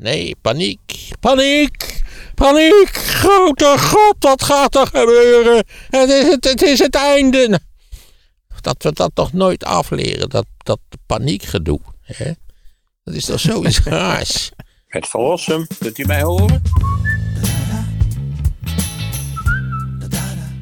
[0.00, 2.02] Nee, paniek, paniek,
[2.34, 2.88] paniek.
[2.92, 5.64] Grote god, wat gaat er gebeuren?
[5.90, 7.48] Het is het, het, is het einde.
[7.48, 7.60] Nou,
[8.60, 11.80] Dat we dat toch nooit afleren, dat, dat paniekgedoe.
[12.00, 12.32] Hè?
[13.04, 14.50] Dat is toch zoiets raars.
[14.86, 16.62] Het verlossen, kunt u mij horen?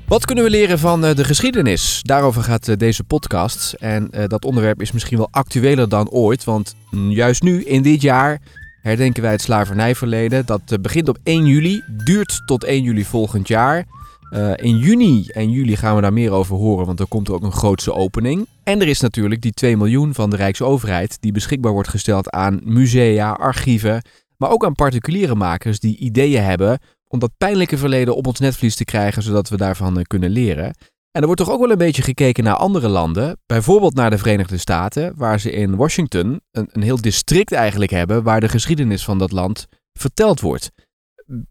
[0.07, 2.01] Wat kunnen we leren van eh, de geschiedenis?
[2.03, 3.73] Daarover gaat eh, deze podcast.
[3.73, 6.45] En eh, dat onderwerp is misschien wel actueler dan ooit.
[6.45, 8.41] Want mm, juist nu, in dit jaar,
[8.83, 10.47] herdenken wij het slavernijverleden.
[10.47, 13.85] Dat eh, begint op 1 juli, duurt tot 1 juli volgend jaar.
[14.31, 17.43] Eh, in juni en juli gaan we daar meer over horen, want er komt ook
[17.43, 18.47] een grootse opening.
[18.65, 22.61] En er is natuurlijk die 2 miljoen van de Rijksoverheid die beschikbaar wordt gesteld aan
[22.65, 24.03] musea, archieven,
[24.37, 26.79] maar ook aan particuliere makers die ideeën hebben
[27.09, 30.75] om dat pijnlijke verleden op ons netvlies te krijgen, zodat we daarvan eh, kunnen leren.
[31.13, 34.19] En er wordt toch ook wel een beetje gekeken naar andere landen, bijvoorbeeld naar de
[34.19, 39.05] Verenigde Staten, waar ze in Washington een, een heel district eigenlijk hebben waar de geschiedenis
[39.05, 40.71] van dat land verteld wordt.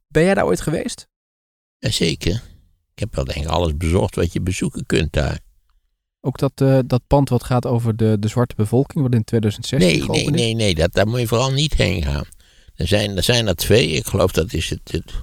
[0.08, 1.08] Ben jij daar ooit geweest?
[1.77, 2.41] Jazeker.
[2.94, 5.40] Ik heb wel denk ik alles bezocht wat je bezoeken kunt daar.
[6.22, 9.90] Ook dat, eh, dat pand wat gaat over de, de zwarte bevolking, wat in 2016
[9.90, 12.26] Nee, nee, nee, nee, dat, daar moet je vooral niet heen gaan.
[12.76, 15.13] Er zijn er, zijn er twee, ik geloof dat is het, het,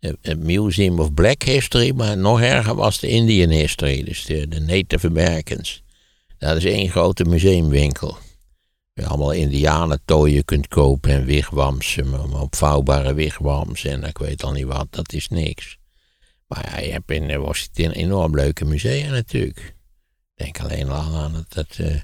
[0.00, 4.60] het Museum of Black History, maar nog erger was de Indian History, dus de, de
[4.60, 5.82] Native Americans.
[6.38, 8.12] Dat is één grote museumwinkel.
[8.12, 14.52] Waar je allemaal indianentooien kunt kopen en wigwams, eh, opvouwbare wigwams en ik weet al
[14.52, 15.78] niet wat, dat is niks.
[16.46, 19.74] Maar ja, je hebt in eh, Washington enorm leuke musea natuurlijk.
[20.34, 22.00] Denk alleen al aan het, het eh,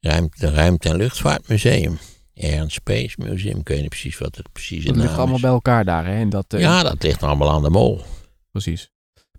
[0.00, 1.98] ruimte, ruimte- en luchtvaartmuseum.
[2.40, 5.40] Air and Space Museum, ik weet niet precies wat het precies Dat in ligt allemaal
[5.40, 6.14] bij elkaar daar, hè?
[6.14, 8.02] En dat, eh, Ja, dat ligt allemaal aan de mol.
[8.50, 8.90] Precies.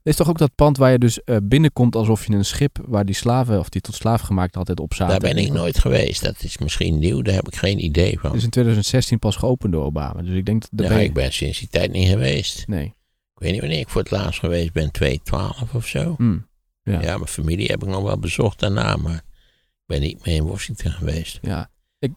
[0.04, 3.06] Is toch ook dat pand waar je dus eh, binnenkomt alsof je een schip waar
[3.06, 5.20] die slaven, of die tot slaaf gemaakt altijd op zaten.
[5.20, 6.24] Daar ben ik nooit geweest.
[6.24, 8.30] Dat is misschien nieuw, daar heb ik geen idee van.
[8.30, 10.22] Het is in 2016 pas geopend door Obama.
[10.22, 12.68] Dus ik denk dat Ja, ben ik ben sinds die tijd niet geweest.
[12.68, 12.86] Nee.
[13.34, 16.14] Ik weet niet wanneer ik voor het laatst geweest ben, 2012 of zo.
[16.18, 16.38] Hm.
[16.84, 17.02] Ja.
[17.02, 17.16] Ja.
[17.16, 20.92] mijn familie heb ik nog wel bezocht daarna, maar ik ben niet meer in Washington
[20.92, 21.40] geweest.
[21.42, 21.70] Ja.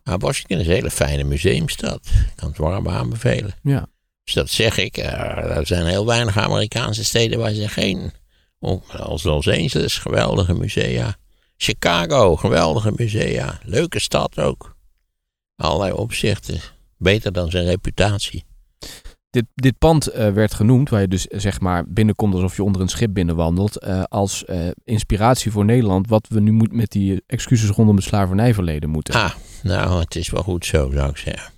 [0.05, 2.06] Maar Washington is een hele fijne museumstad.
[2.06, 3.55] Ik kan het warm aanbevelen.
[3.62, 3.87] Ja.
[4.25, 4.97] Dus dat zeg ik.
[4.97, 8.12] eh, er zijn heel weinig Amerikaanse steden waar ze geen...
[8.97, 11.17] Als Los Angeles, geweldige musea.
[11.56, 13.59] Chicago, geweldige musea.
[13.62, 14.77] Leuke stad ook.
[15.56, 16.61] Allerlei opzichten.
[16.99, 18.45] Beter dan zijn reputatie.
[19.34, 22.62] Dit, dit pand eh, werd genoemd, waar je dus eh, zeg maar binnenkomt alsof je
[22.62, 24.45] onder een schip binnenwandelt, eh, als
[24.84, 29.15] inspiratie voor Nederland, wat we nu moet met die excuses rondom het slavernijverleden moeten.
[29.15, 31.53] Ah, nou, het is wel goed zo, zou ik zeggen.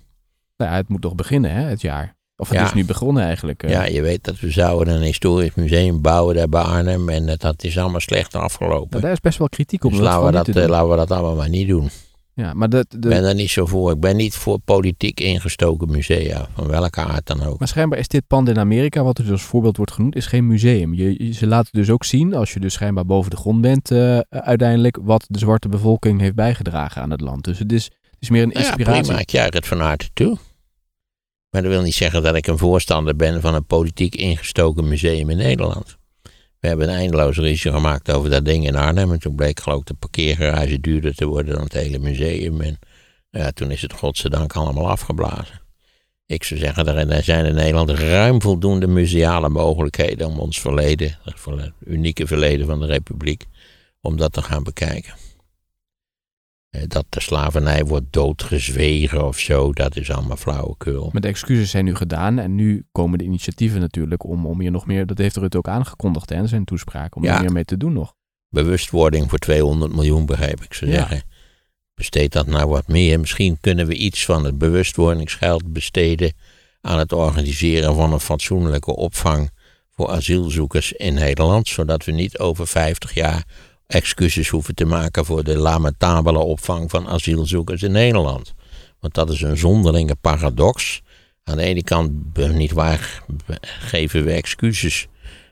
[0.57, 2.15] Nou ja, het moet nog beginnen, hè, het jaar.
[2.35, 2.65] Of het Ja.
[2.65, 3.69] is nu begonnen eigenlijk.
[3.69, 7.09] Ja, je weet dat we zouden een historisch museum bouwen daar bij Arnhem.
[7.09, 8.89] En dat, is allemaal slecht afgelopen.
[8.89, 9.91] Nou, daar is best wel kritiek op.
[9.91, 11.89] Dus dat we laten we dat allemaal maar niet doen.
[12.37, 13.91] Ja, maar de, Ik ben daar niet zo voor.
[13.91, 16.47] Ik ben niet voor politiek ingestoken musea.
[16.53, 17.59] Van welke aard dan ook.
[17.59, 20.47] Maar schijnbaar is dit pand in Amerika, wat dus als voorbeeld wordt genoemd, is geen
[20.47, 20.93] museum.
[20.93, 24.19] Je, ze laten dus ook zien, als je dus schijnbaar boven de grond bent eh,
[24.29, 27.43] uiteindelijk, wat de zwarte bevolking heeft bijgedragen aan het land.
[27.43, 29.01] Dus het is, het is meer een Nou ja, inspiratie.
[29.03, 29.19] prima.
[29.19, 30.37] Ik juich het van harte toe.
[31.49, 35.29] Maar dat wil niet zeggen dat ik een voorstander ben van een politiek ingestoken museum
[35.29, 35.97] in Nederland.
[36.59, 39.11] We hebben een eindeloos ruzie gemaakt over dat ding in Arnhem.
[39.11, 42.61] En toen bleek geloof ik de parkeergarage duurder te worden dan het hele museum.
[42.61, 42.79] En
[43.29, 45.61] ja, toen is het godzijdank allemaal afgeblazen.
[46.25, 51.71] Ik zou zeggen, er zijn in Nederland ruim voldoende museale mogelijkheden om ons verleden, het
[51.85, 53.45] unieke verleden van de Republiek,
[54.01, 55.13] om dat te gaan bekijken.
[56.87, 61.09] Dat de slavernij wordt doodgezwegen of zo, dat is allemaal flauwekul.
[61.11, 64.71] Maar de excuses zijn nu gedaan en nu komen de initiatieven natuurlijk om, om hier
[64.71, 67.35] nog meer, dat heeft Rutte ook aangekondigd hè, in zijn toespraak, om Ja.
[67.35, 68.13] er meer mee te doen nog.
[68.49, 70.91] Bewustwording voor 200 miljoen, begrijp ik ze Ja.
[70.91, 71.21] zeggen.
[71.93, 73.19] Besteed dat nou wat meer.
[73.19, 76.33] Misschien kunnen we iets van het bewustwordingsgeld besteden
[76.81, 79.49] aan het organiseren van een fatsoenlijke opvang
[79.91, 83.43] voor asielzoekers in Nederland, zodat we niet over 50 jaar
[83.87, 88.53] excuses hoeven te maken voor de lamentabele opvang van asielzoekers in Nederland.
[88.99, 91.01] Want dat is een zonderlinge paradox.
[91.43, 92.11] Aan de ene kant,
[92.53, 93.23] niet waar,
[93.79, 95.07] geven we excuses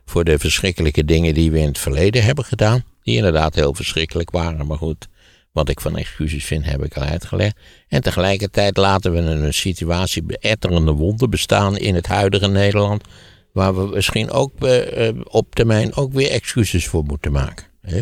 [0.05, 2.83] voor de verschrikkelijke dingen die we in het verleden hebben gedaan.
[3.03, 5.07] Die inderdaad heel verschrikkelijk waren, maar goed,
[5.51, 7.57] wat ik van excuses vind, heb ik al uitgelegd.
[7.87, 13.03] En tegelijkertijd laten we een situatie etterende wonden bestaan in het huidige Nederland,
[13.51, 17.65] waar we misschien ook eh, eh, op termijn ook weer excuses voor moeten maken.
[17.81, 18.01] Hè?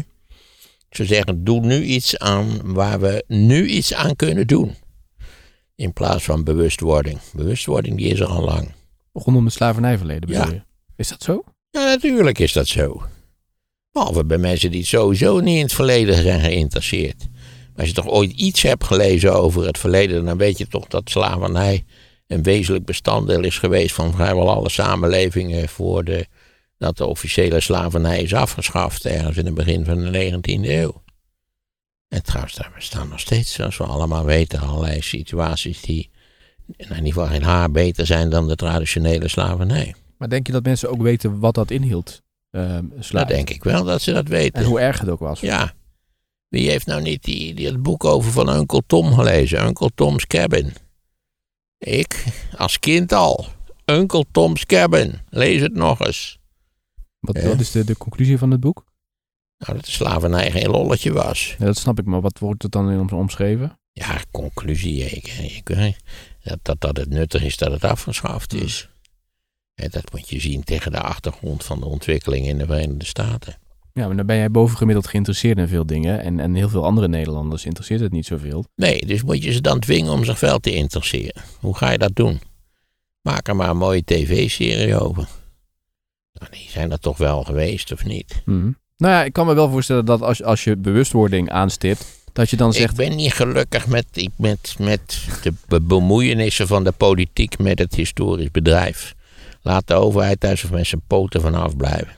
[0.93, 4.75] Ik zou zeggen, doe nu iets aan waar we nu iets aan kunnen doen.
[5.75, 7.19] In plaats van bewustwording.
[7.33, 8.71] Bewustwording die is er al lang.
[9.13, 10.51] Rondom het slavernijverleden bedoel Ja.
[10.51, 10.61] je?
[10.95, 11.43] Is dat zo?
[11.69, 13.03] Ja, natuurlijk is dat zo.
[13.91, 17.27] Behalve bij mensen die sowieso niet in het verleden zijn geïnteresseerd.
[17.75, 21.09] Als je toch ooit iets hebt gelezen over het verleden, dan weet je toch dat
[21.09, 21.83] slavernij
[22.27, 26.25] een wezenlijk bestanddeel is geweest van vrijwel alle samenlevingen voor de,
[26.83, 31.03] dat de officiële slavernij is afgeschaft, ergens in het begin van de 19e eeuw.
[32.07, 36.09] En trouwens, daar bestaan nog steeds, zoals we allemaal weten, allerlei situaties die
[36.77, 39.95] in ieder geval geen haar beter zijn dan de traditionele slavernij.
[40.17, 42.21] Maar denk je dat mensen ook weten wat dat inhield?
[42.51, 42.77] Uh,
[43.11, 44.61] dat denk ik wel, dat ze dat weten.
[44.61, 45.39] En hoe erg het ook was.
[45.39, 45.73] Ja.
[46.47, 49.65] Wie heeft nou niet die, die, het boek over van Uncle Tom gelezen?
[49.65, 50.73] Uncle Tom's Cabin.
[51.77, 52.23] Ik,
[52.57, 53.45] als kind al.
[53.85, 55.19] Uncle Tom's Cabin.
[55.29, 56.39] Lees het nog eens.
[57.23, 58.85] Wat, wat is de, de conclusie van het boek?
[59.57, 61.55] Nou, dat de slavernij geen lolletje was.
[61.59, 63.79] Ja, dat snap ik, maar wat wordt het dan in omschreven?
[63.91, 65.03] Ja, conclusie.
[65.03, 65.95] Ik, ik,
[66.43, 68.89] dat, dat, dat het nuttig is dat het afgeschaft is.
[69.75, 73.57] En dat moet je zien tegen de achtergrond van de ontwikkeling in de Verenigde Staten.
[73.93, 76.21] Ja, maar dan ben jij bovengemiddeld geïnteresseerd in veel dingen.
[76.21, 78.65] En, en heel veel andere Nederlanders interesseert het niet zoveel.
[78.75, 81.43] Nee, dus moet je ze dan dwingen om zich wel te interesseren.
[81.59, 82.41] Hoe ga je dat doen?
[83.21, 85.27] Maak er maar een mooie tv-serie over.
[86.33, 88.41] Nou, die zijn er toch wel geweest, of niet?
[88.45, 92.49] Mm Nou ja, ik kan me wel voorstellen dat als, als je bewustwording aanstipt, dat
[92.49, 92.91] je dan zegt...
[92.91, 95.27] Ik ben niet gelukkig met, met, met
[95.67, 99.15] de bemoeienissen van de politiek met het historisch bedrijf.
[99.61, 102.17] Laat de overheid daar met zijn poten vanaf blijven.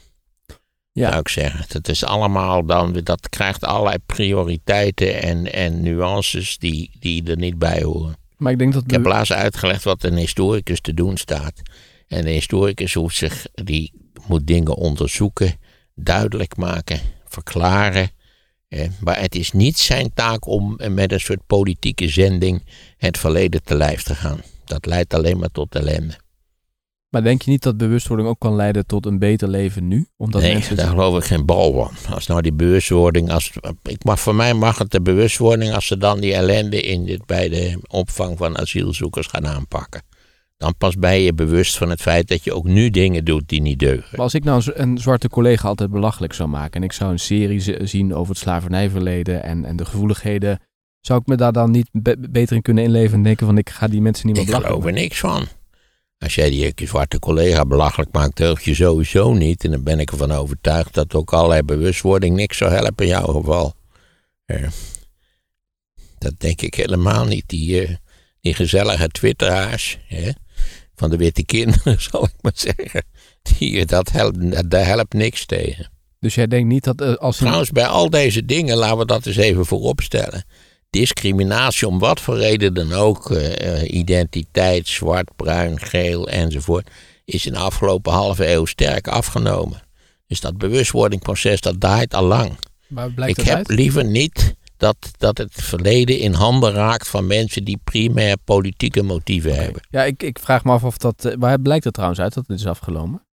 [0.92, 1.08] Ja.
[1.08, 1.66] Zou ik zeggen.
[1.68, 7.58] Het is allemaal dan, dat krijgt allerlei prioriteiten en, en nuances die, die er niet
[7.58, 8.16] bij horen.
[8.38, 8.84] Maar ik denk dat.
[8.84, 11.62] Ik heb laatst uitgelegd wat een historicus te doen staat.
[12.08, 13.92] En de historicus hoeft zich, die
[14.28, 15.54] moet dingen onderzoeken,
[15.96, 18.10] duidelijk maken, verklaren.
[19.00, 22.64] maar het is niet zijn taak om met een soort politieke zending
[22.98, 24.42] het verleden te lijf te gaan.
[24.66, 26.24] Dat leidt alleen maar tot ellende.
[27.16, 30.08] Maar denk je niet dat bewustwording ook kan leiden tot een beter leven nu?
[30.18, 32.14] Omdat nee, mensen daar geloof ik geen bal van.
[32.14, 33.52] Als nou die bewustwording, als,
[33.84, 37.26] ik mag, voor mij mag het de bewustwording als ze dan die ellende in dit,
[37.26, 40.02] bij de opvang van asielzoekers gaan aanpakken.
[40.58, 43.62] Dan pas ben je bewust van het feit dat je ook nu dingen doet die
[43.62, 44.08] niet deugen.
[44.12, 47.20] Maar als ik nou een zwarte collega altijd belachelijk zou maken en ik zou een
[47.20, 50.60] serie zien over het slavernijverleden en, en de gevoeligheden,
[51.00, 51.90] zou ik me daar dan niet
[52.30, 54.82] beter in kunnen inleven en denken van ik ga die mensen niet meer belachelijk Ik
[54.82, 55.48] geloof er niks van.
[56.18, 59.64] Als jij die zwarte collega belachelijk maakt, deug je sowieso niet.
[59.64, 63.26] En dan ben ik ervan overtuigd dat ook allerlei bewustwording niks zou helpen in jouw
[63.26, 63.74] geval.
[64.46, 64.68] Uh,
[66.18, 67.44] dat denk ik helemaal niet.
[67.48, 67.96] Die, uh,
[68.42, 70.32] die gezellige twitteraars hè,
[70.96, 73.04] van de witte kinderen, zal ik maar zeggen.
[73.42, 75.90] Die, dat helpt, daar helpt niks tegen.
[76.20, 77.38] Dus jij denkt niet dat uh, als...
[77.38, 80.46] Trouwens, bij al deze dingen, laten we dat eens even voorop stellen
[81.00, 86.90] discriminatie om wat voor reden dan ook, uh, identiteit, zwart, bruin, geel enzovoort,
[87.26, 89.82] is in de afgelopen halve eeuw sterk afgenomen.
[90.28, 92.58] Dus dat bewustwordingproces, dat draait al lang.
[93.26, 98.38] Ik heb liever niet dat, dat het verleden in handen raakt van mensen die primair
[98.44, 99.82] politieke motieven hebben.
[99.90, 101.26] Ja, ik, ik vraag me af of dat.
[101.26, 103.26] Eh, waar blijkt het trouwens uit dat het is afgenomen?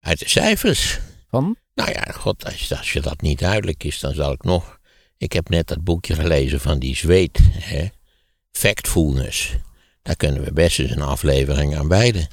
[0.00, 1.00] Uit de cijfers.
[1.28, 1.56] Van?
[1.74, 4.80] Nou ja, god, als, als je dat niet duidelijk is, dan zal ik nog
[5.22, 7.86] ik heb net dat boekje gelezen van die zweet, hè?
[8.52, 9.56] Factfulness.
[10.02, 12.28] Daar kunnen we best eens een aflevering aan wijden.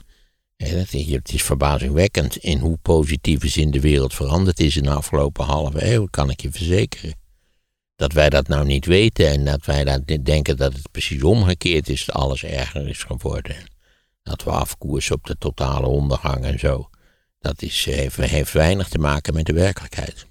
[0.58, 5.94] Het is verbazingwekkend in hoe positieve zin de wereld veranderd is in de afgelopen halve
[5.94, 7.14] eeuw, kan ik je verzekeren.
[8.00, 11.90] Dat wij dat nou niet weten en dat wij dat denken dat het precies omgekeerd
[11.90, 13.56] is, dat alles erger is geworden.
[14.24, 16.90] Dat we afkoersen op de totale ondergang en zo.
[17.40, 20.28] Dat is, heeft, heeft weinig te maken met de werkelijkheid.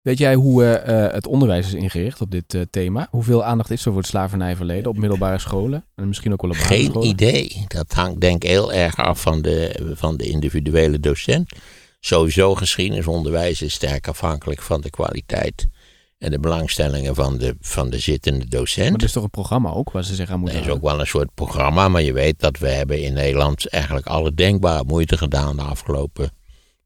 [0.00, 3.08] Weet jij hoe uh, het onderwijs is ingericht op dit uh, thema?
[3.10, 5.84] Hoeveel aandacht is er voor het slavernijverleden op middelbare scholen?
[5.94, 7.64] En misschien ook wel op Geen idee.
[7.68, 11.52] Dat hangt denk ik heel erg af van de, van de individuele docent.
[12.00, 15.68] Sowieso geschiedenisonderwijs is sterk afhankelijk van de kwaliteit
[16.24, 18.90] en de belangstellingen van de, van de zittende docent.
[18.90, 20.82] Maar er is toch een programma ook waar ze zich aan moeten Er is ook
[20.82, 24.84] wel een soort programma, maar je weet dat we hebben in Nederland eigenlijk alle denkbare
[24.84, 26.30] moeite gedaan de afgelopen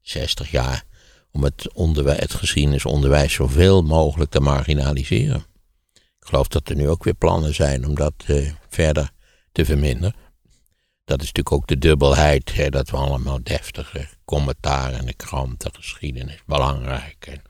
[0.01, 0.83] 60 jaar
[1.31, 5.45] om het, onderwijs, het geschiedenisonderwijs zoveel mogelijk te marginaliseren.
[5.93, 9.09] Ik geloof dat er nu ook weer plannen zijn om dat uh, verder
[9.51, 10.15] te verminderen.
[11.05, 15.61] Dat is natuurlijk ook de dubbelheid, hè, dat we allemaal deftige commentaar in de krant,
[15.61, 17.27] de geschiedenis, belangrijk.
[17.27, 17.41] En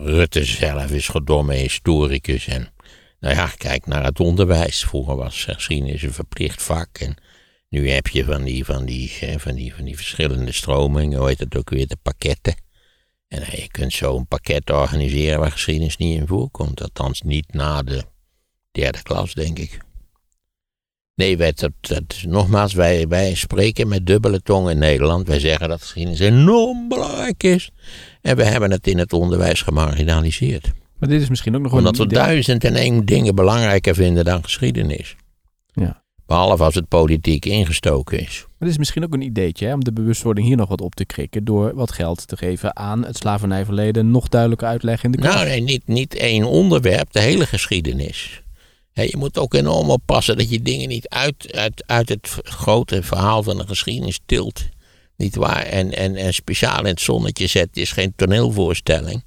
[0.00, 2.46] Rutte zelf is gedomme historicus.
[2.46, 2.68] En
[3.20, 4.84] nou ja, kijk naar het onderwijs.
[4.84, 6.98] Vroeger was geschiedenis een verplicht vak.
[6.98, 7.16] En
[7.68, 11.38] nu heb je van die, van die, van die, van die verschillende stromingen, hoe heet
[11.38, 12.54] het ook weer, de pakketten.
[13.28, 16.82] En je kunt zo een pakket organiseren waar geschiedenis niet in voorkomt.
[16.82, 18.04] Althans niet na de
[18.70, 19.78] derde klas, denk ik.
[21.14, 25.28] Nee, wij, dat, dat, nogmaals, wij, wij spreken met dubbele tong in Nederland.
[25.28, 27.70] Wij zeggen dat geschiedenis enorm belangrijk is.
[28.28, 30.70] En we hebben het in het onderwijs gemarginaliseerd.
[30.98, 34.44] Maar dit is misschien ook nog Omdat we duizend en één dingen belangrijker vinden dan
[34.44, 35.16] geschiedenis.
[35.72, 36.02] Ja.
[36.26, 38.44] Behalve als het politiek ingestoken is.
[38.46, 40.94] Maar het is misschien ook een ideetje hè, om de bewustwording hier nog wat op
[40.94, 41.44] te krikken.
[41.44, 44.10] Door wat geld te geven aan het slavernijverleden.
[44.10, 45.34] Nog duidelijker uitleggen in de krant.
[45.34, 48.42] Nou, nee, niet, niet één onderwerp, de hele geschiedenis.
[48.92, 53.42] Je moet ook enorm oppassen dat je dingen niet uit, uit, uit het grote verhaal
[53.42, 54.68] van de geschiedenis tilt.
[55.18, 55.62] Niet waar?
[55.62, 57.76] En, en, en speciaal in het zonnetje zet.
[57.76, 59.24] Is geen toneelvoorstelling.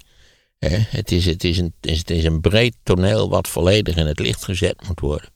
[0.58, 0.76] Hè?
[0.76, 4.44] Het, is, het, is een, het is een breed toneel wat volledig in het licht
[4.44, 5.30] gezet moet worden.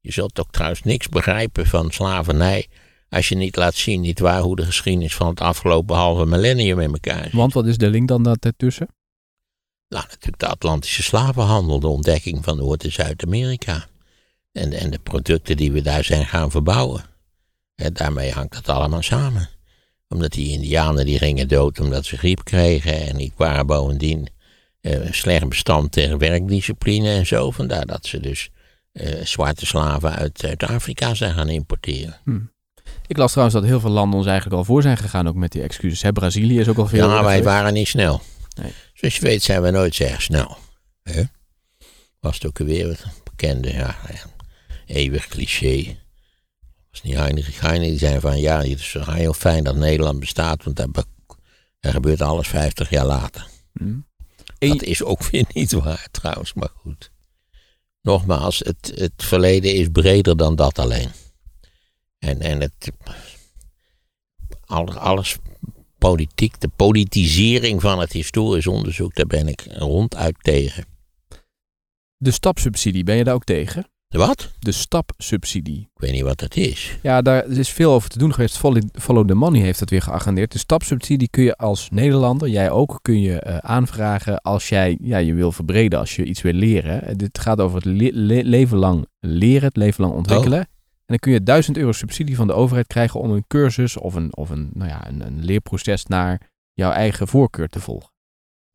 [0.00, 2.66] Je zult ook trouwens niks begrijpen van slavernij
[3.08, 6.80] als je niet laat zien, niet waar, hoe de geschiedenis van het afgelopen halve millennium
[6.80, 7.32] in elkaar zit.
[7.32, 8.88] Want wat is de link dan daartussen?
[9.88, 13.88] Nou, natuurlijk de Atlantische slavenhandel, de ontdekking van Noord- en Zuid-Amerika.
[14.52, 17.04] En, en de producten die we daar zijn gaan verbouwen.
[17.74, 19.48] En daarmee hangt dat allemaal samen.
[20.08, 23.06] Omdat die Indianen die gingen dood omdat ze griep kregen.
[23.06, 24.28] En die waren bovendien
[24.80, 27.50] eh, slecht bestand tegen werkdiscipline en zo.
[27.50, 28.50] Vandaar dat ze dus
[28.92, 32.16] eh, zwarte slaven uit, uit Afrika zijn gaan importeren.
[33.06, 35.28] Ik las trouwens dat heel veel landen ons eigenlijk al voor zijn gegaan.
[35.28, 36.02] Ook met die excuses.
[36.02, 36.12] Hè?
[36.12, 37.08] Brazilië is ook al veel.
[37.08, 38.22] Ja, wij waren niet snel.
[38.60, 38.72] Nee.
[38.94, 40.56] Zoals je weet zijn we nooit erg snel.
[41.02, 41.22] Hè?
[42.20, 44.46] Was het ook weer het bekende, ja, ja,
[44.86, 45.96] eeuwig cliché.
[46.98, 50.64] Was niet Heinrich Heine die zei van ja, het is heel fijn dat Nederland bestaat,
[50.64, 51.04] want daar, be-
[51.80, 53.46] gebeurt alles 50 jaar later.
[53.72, 53.98] Hm.
[54.58, 57.10] Dat is ook weer niet waar trouwens, maar goed.
[58.02, 61.10] Nogmaals, het, het verleden is breder dan dat alleen.
[62.18, 62.90] En, en het,
[64.64, 65.36] alles, alles
[65.98, 70.84] politiek, de politisering van het historisch onderzoek, daar ben ik ronduit tegen.
[72.16, 73.86] De stapsubsidie, ben je daar ook tegen?
[74.08, 74.50] De wat?
[74.58, 75.80] De stapsubsidie.
[75.80, 76.98] Ik weet niet wat dat is.
[77.02, 78.56] Ja, daar is veel over te doen geweest.
[78.92, 80.52] Follow the Money heeft dat weer geagendeerd.
[80.52, 85.18] De stapsubsidie kun je als Nederlander, jij ook, kun je eh, aanvragen als jij ja,
[85.18, 87.02] je wil verbreden, als je iets wil leren.
[87.02, 90.58] Eh, dit gaat over het le- le- leven lang leren, het leven lang ontwikkelen.
[90.58, 90.66] En
[91.06, 94.36] dan kun je 1000 euro subsidie van de overheid krijgen om een cursus of een,
[94.36, 96.40] of een, nou ja, een, een leerproces naar
[96.72, 98.10] jouw eigen voorkeur te volgen.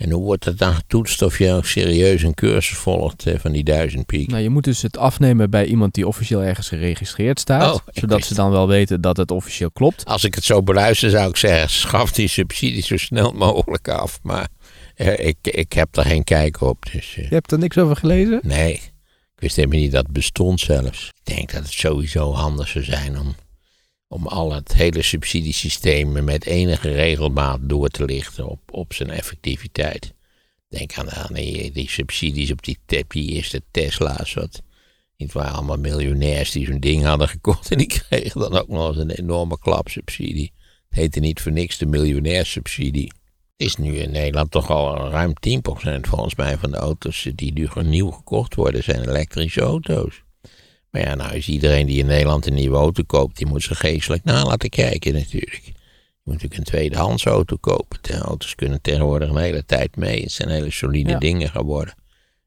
[0.04, 3.52] En hoe wordt het dan getoetst of je ook serieus een cursus volgt eh, van
[3.52, 4.28] die duizend piek?
[4.30, 7.74] Nou, je moet dus het afnemen bij iemand die officieel ergens geregistreerd staat.
[7.74, 10.06] Oh, zodat ze dan wel weten dat het officieel klopt.
[10.06, 14.20] Als ik het zo beluister zou ik zeggen, schaf die subsidie zo snel mogelijk af.
[14.24, 14.48] Maar
[14.96, 17.16] eh, ik, ik heb er geen kijk op, dus...
[17.18, 18.40] eh, Je hebt er niks over gelezen?
[18.44, 18.92] Nee, ik
[19.36, 21.08] wist helemaal niet dat het bestond zelfs.
[21.24, 23.36] Ik denk dat het sowieso handig zou zijn om,
[24.14, 30.14] om al het hele subsidiesysteem met enige regelmaat door te lichten op, op zijn effectiviteit.
[30.68, 32.78] Denk aan, die, die subsidies op die,
[33.08, 34.34] die eerste Tesla's.
[34.34, 34.62] Wat,
[35.18, 37.72] niet waar allemaal miljonairs die zo'n ding hadden gekocht.
[37.72, 40.52] En die kregen dan ook nog eens een enorme klapsubsidie.
[40.90, 43.12] Het heette niet voor niks de miljonairssubsidie.
[43.58, 47.54] Het is nu in Nederland toch al ruim 10% volgens mij van de auto's die
[47.54, 50.24] nu nieuw gekocht worden, zijn elektrische auto's.
[50.94, 53.80] Maar ja, nou is iedereen die in Nederland een nieuwe auto koopt, die moet zich
[53.80, 55.62] geestelijk na laten kijken natuurlijk.
[55.66, 55.72] Je
[56.24, 57.98] moet natuurlijk een tweedehands auto kopen.
[58.02, 60.22] De auto's kunnen tegenwoordig een hele tijd mee.
[60.22, 61.20] Het zijn hele solide Ja.
[61.20, 61.94] dingen geworden.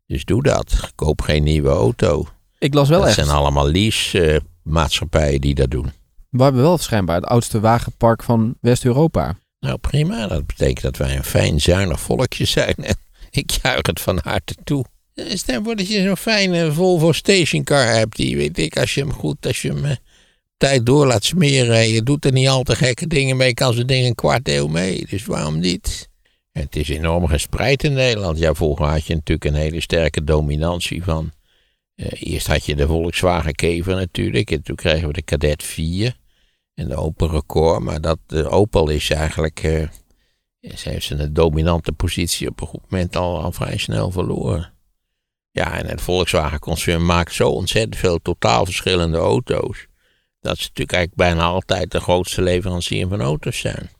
[0.06, 0.90] Dus doe dat.
[0.94, 2.28] Koop geen nieuwe auto.
[2.58, 3.16] Ik las wel dat echt.
[3.16, 5.92] zijn allemaal lease-maatschappijen die dat doen.
[6.30, 9.34] We hebben wel schijnbaar het oudste wagenpark van West-Europa.
[9.60, 12.74] Nou prima, dat betekent dat wij een fijn zuinig volkje zijn.
[13.30, 14.84] Ik juich het van harte toe.
[15.16, 18.16] Eh, Stel voor dat je zo'n fijne Volvo stationcar hebt.
[18.16, 19.96] Die weet ik, als je hem goed, als je hem eh,
[20.56, 21.76] tijd door laat smeren.
[21.76, 24.48] En je doet er niet al te gekke dingen mee, kan zo'n ding een kwart
[24.48, 25.06] eeuw mee.
[25.10, 26.08] Dus waarom niet?
[26.52, 28.38] Het is enorm gespreid in Nederland.
[28.38, 31.32] Ja, vroeger had je natuurlijk een hele sterke dominantie van.
[31.94, 34.50] eh, eerst had je de Volkswagen Kever natuurlijk.
[34.50, 36.16] En toen kregen we de Cadet 4
[36.74, 37.82] en de Opel Record.
[37.82, 39.62] Maar dat, de Opel is eigenlijk.
[39.62, 39.88] eh,
[40.76, 44.72] ze heeft een dominante positie op een goed moment al, al vrij snel verloren.
[45.56, 49.86] Ja, en het Volkswagen-concern maakt zo ontzettend veel totaal verschillende auto's.
[50.40, 53.90] Dat ze natuurlijk eigenlijk bijna altijd de grootste leverancier van auto's zijn.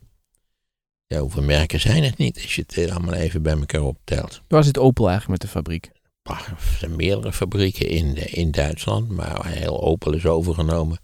[1.07, 4.41] Ja, hoeveel merken zijn het niet als je het allemaal even bij elkaar optelt?
[4.49, 5.91] Waar zit Opel eigenlijk met de fabriek?
[6.23, 10.99] Bah, Er zijn meerdere fabrieken in, de- in Duitsland, maar heel Opel is overgenomen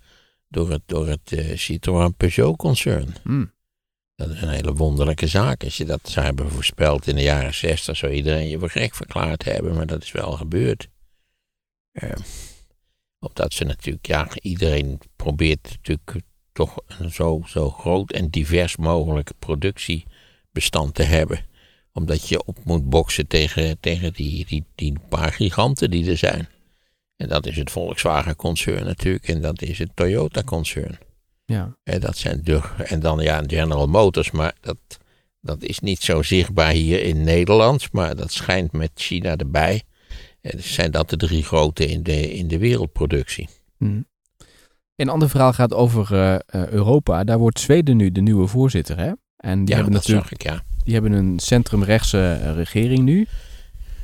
[0.49, 3.14] door het, door het eh, Citroën Peugeot-concern.
[3.23, 3.44] Hm.
[4.14, 5.64] Dat is een hele wonderlijke zaak.
[5.64, 8.95] Als je dat zou hebben voorspeld in de jaren 60, zou iedereen je voor gek
[8.95, 10.88] verklaard hebben, maar dat is wel gebeurd.
[11.92, 12.11] Eh,
[13.19, 16.21] omdat ze natuurlijk, ja, iedereen probeert natuurlijk
[16.52, 21.45] toch een zo, zo groot en divers mogelijke productiebestand te hebben.
[21.92, 26.49] Omdat je op moet boksen tegen, tegen die, die, die paar giganten die er zijn.
[27.16, 30.99] En dat is het Volkswagen-concern natuurlijk en dat is het Toyota-concern.
[31.44, 31.76] Ja.
[31.82, 34.76] Hè, dat zijn de, en dan ja, General Motors, maar dat,
[35.40, 39.82] dat is niet zo zichtbaar hier in Nederland, maar dat schijnt met China erbij.
[40.40, 43.49] En zijn dat de drie grote in de, in de wereldproductie.
[43.78, 44.00] Hm.
[44.96, 47.25] Een ander verhaal gaat over eh, eh, Europa.
[47.25, 49.12] Daar wordt Zweden nu de nieuwe voorzitter, hè?
[49.37, 50.62] En die Ja, hebben dat natuurlijk zag ik, ja.
[50.84, 53.26] die hebben een centrumrechtse eh, regering nu.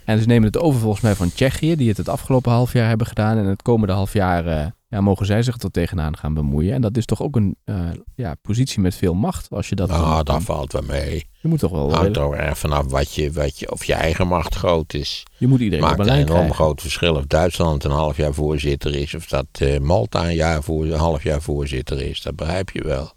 [0.04, 2.88] En ze nemen het over volgens mij van Tsjechië, die het het afgelopen half jaar
[2.88, 3.38] hebben gedaan.
[3.38, 6.74] En het komende half jaar ja, mogen zij zich er tegenaan gaan bemoeien.
[6.74, 9.88] En dat is toch ook een eh, ja, positie met veel macht, als je dat...
[9.88, 11.26] Nou, dan- dat valt wel mee.
[11.40, 11.92] je moet toch wel...
[11.94, 15.22] Hangt er ook erg vanaf wat je, wat je, of je eigen macht groot is.
[15.36, 16.54] je moet iedereen maakt een enorm krijgen.
[16.54, 19.14] groot verschil of Duitsland een half jaar voorzitter is.
[19.14, 22.22] Of dat eh, Malta een, jaar voor, een half jaar voorzitter is.
[22.22, 23.12] Dat begrijp je wel.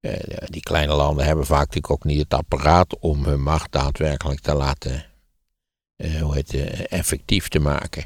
[0.00, 0.12] Eh,
[0.46, 4.54] die kleine landen hebben vaak natuurlijk ook niet het apparaat om hun macht daadwerkelijk te
[4.54, 5.04] laten
[6.20, 8.04] hoe heet het, effectief te maken.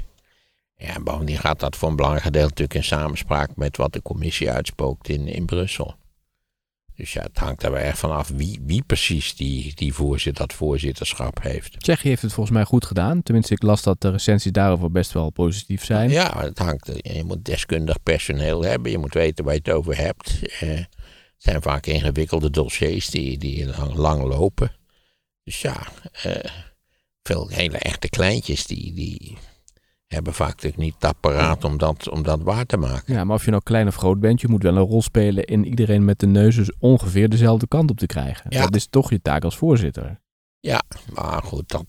[0.80, 4.02] Ja, en bovendien gaat dat voor een belangrijk gedeelte natuurlijk in samenspraak met wat de
[4.02, 5.94] commissie uitspookt in, in Brussel.
[6.94, 10.52] Dus ja, het hangt er wel erg vanaf wie, wie precies die, die voorzit, dat
[10.52, 11.80] voorzitterschap heeft.
[11.80, 13.23] Tsjechië heeft het volgens mij goed gedaan.
[13.23, 16.11] Tenminste, ik las dat de recensies daarover best wel positief zijn.
[16.11, 19.97] Ja, het hangt, je moet deskundig personeel hebben, je moet weten waar je het over
[19.97, 20.58] hebt.
[20.61, 20.88] Eh, het
[21.37, 24.73] zijn vaak ingewikkelde dossiers die, die lang, lang lopen.
[25.42, 25.87] Dus ja,
[26.23, 26.50] eh,
[27.23, 29.38] veel hele echte kleintjes die, die
[30.15, 33.15] hebben vaak natuurlijk niet het apparaat om dat, om dat waar te maken.
[33.15, 35.45] Ja, maar of je nou klein of groot bent, je moet wel een rol spelen
[35.45, 38.47] in iedereen met de neus dus ongeveer dezelfde kant op te krijgen.
[38.49, 38.62] Ja.
[38.62, 40.21] Dat is toch je taak als voorzitter.
[41.15, 41.87] Maar goed, dat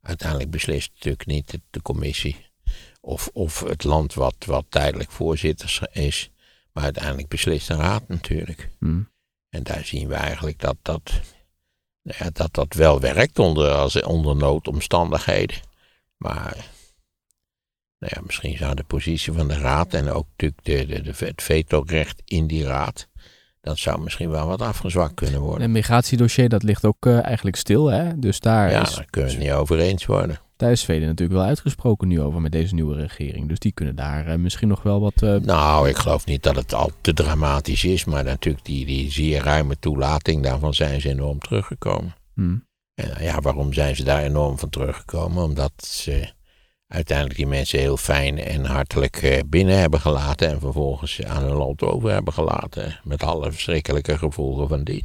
[0.00, 2.44] uiteindelijk beslist natuurlijk niet de, commissie.
[3.00, 6.30] Of, of het land wat, wat tijdelijk voorzitter is.
[6.72, 8.70] Maar uiteindelijk beslist de raad natuurlijk.
[8.78, 9.02] Hm.
[9.48, 11.20] En daar zien we eigenlijk dat dat,
[12.02, 15.56] nou ja, dat, dat wel werkt onder, als, onder noodomstandigheden.
[16.16, 16.74] Maar
[17.98, 21.24] nou ja, misschien zou de positie van de raad en ook natuurlijk de, de, de,
[21.26, 23.08] het vetorecht in die raad.
[23.60, 25.62] Dat zou misschien wel wat afgezwakt kunnen worden.
[25.64, 27.86] Een migratiedossier, dat ligt ook eh, eigenlijk stil.
[27.86, 28.18] Hè?
[28.18, 30.40] Dus daar, Ja, is, daar kunnen we het niet over eens worden.
[30.56, 33.48] daar is Zweden natuurlijk wel uitgesproken nu over met deze nieuwe regering.
[33.48, 35.22] Dus die kunnen daar eh, misschien nog wel wat...
[35.22, 39.10] eh, Nou, ik geloof niet dat het al te dramatisch is, maar natuurlijk die, die
[39.10, 42.14] zeer ruime toelating, daarvan zijn ze enorm teruggekomen.
[42.34, 42.56] hm.
[42.94, 45.42] En ja, waarom zijn ze daar enorm van teruggekomen?
[45.42, 46.28] Omdat ze
[46.88, 51.56] uiteindelijk die mensen heel fijn en hartelijk eh, binnen hebben gelaten en vervolgens aan hun
[51.56, 53.00] lot over hebben gelaten.
[53.04, 55.04] Met alle verschrikkelijke gevolgen van dien.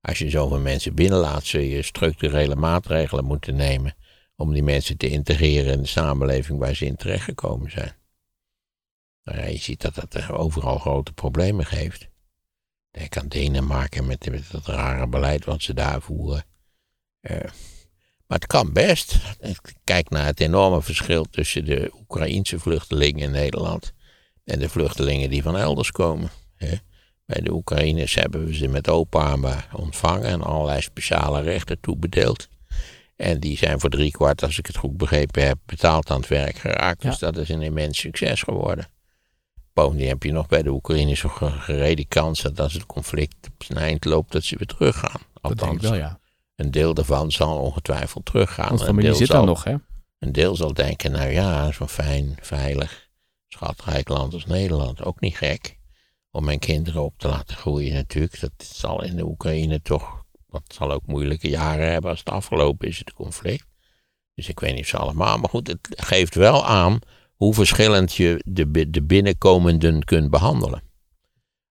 [0.00, 3.94] Als je zoveel mensen binnenlaat, zul je structurele maatregelen moeten nemen
[4.36, 7.96] om die mensen te integreren in de samenleving waar ze in terechtgekomen zijn.
[9.24, 12.08] Nou je ziet dat dat er overal grote problemen geeft.
[12.90, 16.44] Denk aan Denemarken met, met dat rare beleid wat ze daar voeren.
[17.20, 17.50] Eh,
[18.32, 19.16] maar het kan best.
[19.84, 23.92] Kijk naar het enorme verschil tussen de Oekraïense vluchtelingen in Nederland
[24.44, 26.30] en de vluchtelingen die van elders komen.
[27.26, 32.48] Bij de Oekraïners hebben we ze met open armen ontvangen en allerlei speciale rechten toebedeeld.
[33.16, 36.56] En die zijn voor driekwart, als ik het goed begrepen heb, betaald aan het werk
[36.56, 37.02] geraakt.
[37.02, 37.10] Ja.
[37.10, 38.88] Dus dat is een immens succes geworden.
[39.72, 43.48] Bovendien heb je nog bij de Oekraïners een ge- gereden kans dat als het conflict
[43.54, 45.20] op zijn eind loopt, dat ze weer teruggaan.
[45.42, 46.20] dat denk ik wel, ja.
[46.62, 48.68] Een deel daarvan zal ongetwijfeld teruggaan.
[48.68, 49.74] Want Een familie deel zit zal- daar nog, hè?
[50.18, 53.08] Een deel zal denken, nou ja, zo'n fijn, veilig,
[53.48, 55.04] schatrijk land als Nederland.
[55.04, 55.78] Ook niet gek.
[56.30, 58.40] Om mijn kinderen op te laten groeien natuurlijk.
[58.40, 62.88] Dat zal in de Oekraïne toch, dat zal ook moeilijke jaren hebben als het afgelopen
[62.88, 63.66] is, het conflict.
[64.34, 66.98] Dus ik weet niet of ze allemaal, maar goed, het geeft wel aan
[67.34, 70.82] hoe verschillend je de, de binnenkomenden kunt behandelen.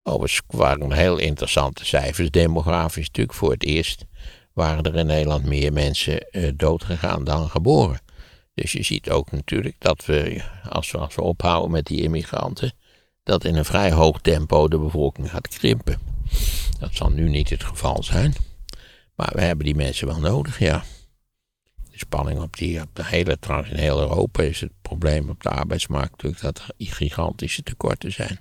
[0.04, 4.06] Overigens waren heel interessante cijfers, demografisch natuurlijk voor het eerst
[4.54, 8.00] waren er in Nederland meer mensen eh, doodgegaan dan geboren.
[8.54, 12.74] Dus je ziet ook natuurlijk dat we, als we, als we ophouden met die immigranten,
[13.24, 16.00] dat in een vrij hoog tempo de bevolking gaat krimpen.
[16.80, 18.34] Dat zal nu niet het geval zijn.
[19.16, 20.84] Maar we hebben die mensen wel nodig, ja.
[21.92, 25.44] De spanning op die, op de hele, trouwens in heel Europa is het probleem op
[25.44, 28.40] de arbeidsmarkt natuurlijk dat er gigantische tekorten zijn.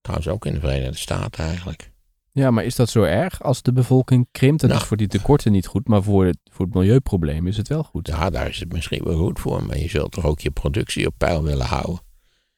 [0.00, 1.89] Trouwens ook in de Verenigde Staten eigenlijk.
[2.32, 4.60] Ja, maar is dat zo erg als de bevolking krimpt?
[4.60, 4.82] Dat Nou.
[4.82, 7.82] is voor die tekorten niet goed, maar voor het, voor het milieuprobleem is het wel
[7.82, 8.06] goed.
[8.06, 11.06] Ja, daar is het misschien wel goed voor, maar je zult toch ook je productie
[11.06, 12.00] op peil willen houden.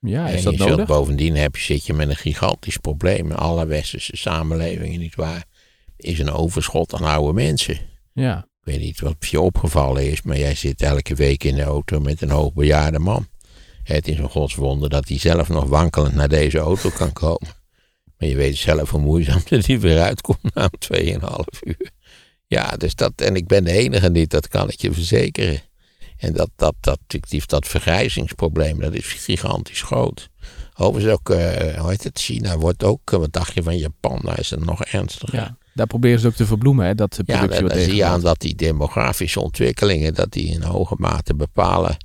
[0.01, 0.87] Ja, en is dat je zult nodig?
[0.87, 5.45] bovendien heb, je- zit je met een gigantisch probleem in alle westerse samenlevingen, nietwaar?
[5.97, 7.79] Is een overschot aan oude mensen.
[8.13, 8.39] Ja.
[8.39, 12.01] Ik weet niet wat je opgevallen is, maar jij zit elke week in de auto
[12.01, 13.27] met een hoogbejaarde man.
[13.83, 17.49] Het is een godswonder dat hij zelf nog wankelend naar deze auto kan komen.
[18.23, 20.99] Maar je weet zelf hoe moeizaam dat hij weer uitkomt na 2,5
[21.65, 21.91] uur.
[22.47, 25.61] Ja, dus dat, en ik ben de enige niet, dat kan ik je verzekeren.
[26.17, 30.29] En dat, dat, dat, dat, dat vergrijzingsprobleem, dat is gigantisch groot.
[30.77, 34.21] Overigens ook, eh, hoe heet het, China wordt ook, eh, wat dacht je van Japan,
[34.25, 35.39] daar is het nog ernstiger.
[35.39, 35.57] ja.
[35.75, 38.21] Daar proberen ze ook te verbloemen, hè, dat de Ja, productie dan zie je aan
[38.21, 41.97] dat die demografische ontwikkelingen, dat die in hoge mate bepalen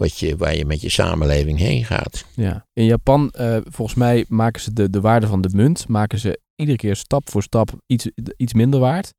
[0.00, 2.24] wat je, waar je met je samenleving heen gaat.
[2.34, 2.66] Ja.
[2.72, 6.40] In Japan, eh, volgens mij, maken ze de, de waarde van de munt, maken ze
[6.54, 9.12] iedere keer stap voor stap iets, iets minder waard.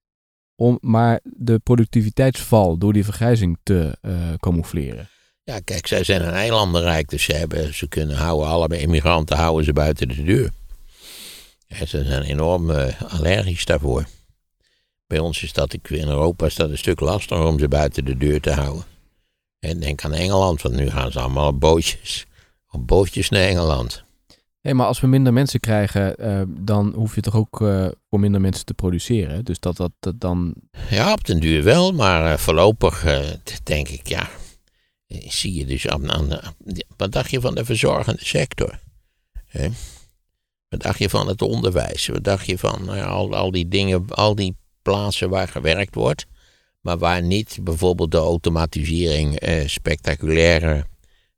[0.56, 5.10] Om maar de productiviteitsval door die vergrijzing te eh, camoufleren.
[5.44, 9.66] Ja, kijk, zij zijn een eilandenrijk, dus ze, hebben, ze kunnen houden, alle immigranten houden
[9.66, 10.50] ze buiten de deur.
[11.68, 14.06] Ja, ze zijn enorm eh, allergisch daarvoor.
[15.08, 18.18] Bij ons is dat, in Europa is dat een stuk lastiger om ze buiten de
[18.18, 18.91] deur te houden.
[19.62, 22.26] En denk aan Engeland, want nu gaan ze allemaal op bootjes,
[22.70, 24.04] op bootjes naar Engeland.
[24.62, 28.20] Hé, maar als we minder mensen krijgen, eh, dan hoef je toch ook eh, voor
[28.20, 29.46] minder mensen te produceren.
[29.46, 30.54] Dus dat dat, dat dan.
[30.90, 33.06] Ja, op den duur wel, maar eh, voorlopig
[33.64, 34.30] denk ik, ja.
[35.08, 38.80] Zie je dus aan, aan de- wat dacht je van de verzorgende sector?
[40.70, 42.08] Wat dacht je van het onderwijs?
[42.08, 46.26] Wat dacht je van nou al, al die dingen, al die plaatsen waar gewerkt wordt,
[46.82, 50.86] maar waar niet bijvoorbeeld de automatisering eh, spectaculaire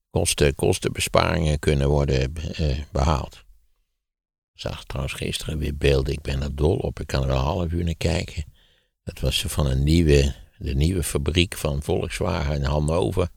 [0.10, 3.36] kosten, kostenbesparingen kunnen worden eh, behaald?
[4.54, 7.36] Ik zag trouwens gisteren weer beelden, ik ben er dol op, ik kan er een
[7.36, 8.44] half uur naar kijken.
[9.04, 13.30] Dat was van een nieuwe, de nieuwe fabriek van Volkswagen in Hannover,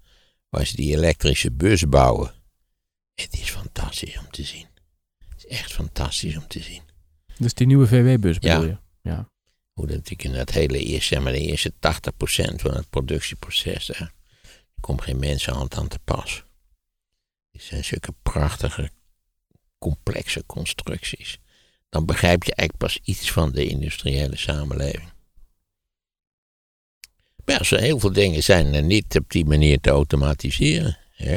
[0.48, 2.34] waar ze die elektrische bus bouwen.
[3.14, 4.66] Het is fantastisch om te zien.
[5.28, 6.82] Het is echt fantastisch om te zien.
[7.38, 8.66] Dus die nieuwe VW-bus bedoel Ja.
[8.66, 8.78] je?
[9.10, 9.30] Ja.
[9.76, 11.74] Hoe dat natuurlijk in dat hele eerste, maar de eerste 80%
[12.54, 14.12] van het productieproces, daar
[14.80, 16.44] komt geen mensenhand aan te pas.
[17.52, 18.90] Het zijn zulke prachtige,
[19.78, 21.38] complexe constructies.
[21.88, 25.12] Dan begrijp je eigenlijk pas iets van de industriële samenleving.
[27.44, 30.98] Maar ja, heel veel dingen zijn niet op die manier te automatiseren.
[31.10, 31.36] Hè?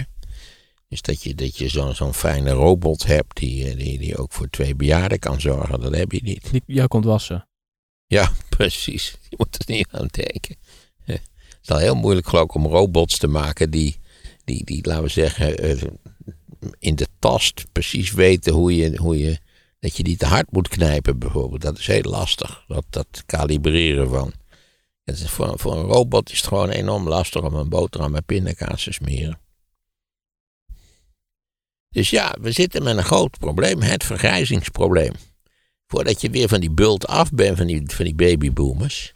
[0.88, 4.50] Dus dat je, dat je zo'n fijne robot hebt die, eh, die, die ook voor
[4.50, 6.52] twee bejaarden kan zorgen, dat heb je niet.
[6.66, 7.49] Jou komt wassen.
[8.10, 9.16] Ja, precies.
[9.30, 10.56] Je moet er niet aan denken.
[11.04, 11.22] Het
[11.62, 14.00] is al heel moeilijk geloof ik om robots te maken die,
[14.44, 15.82] die, die laten we zeggen, eh,
[16.80, 19.40] in de tast precies weten hoe je, hoe je,
[19.80, 21.62] dat je niet te hard moet knijpen bijvoorbeeld.
[21.62, 24.34] Dat is heel lastig, dat, dat kalibreren van.
[25.04, 28.84] Is voor, voor een robot is het gewoon enorm lastig om een boterham met pindakaas
[28.84, 29.40] te smeren.
[31.90, 35.14] Dus ja, we zitten met een groot probleem, het vergrijzingsprobleem
[35.92, 39.14] voordat je weer van die bult af bent van die, van die babyboomers.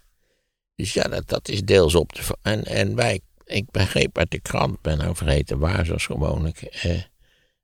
[0.75, 2.37] Dus ja, dat, dat is deels op te.
[2.41, 6.61] En, en wij, ik begreep uit de krant, ben nou vergeten waar, zoals gewoonlijk.
[6.61, 7.01] Eh,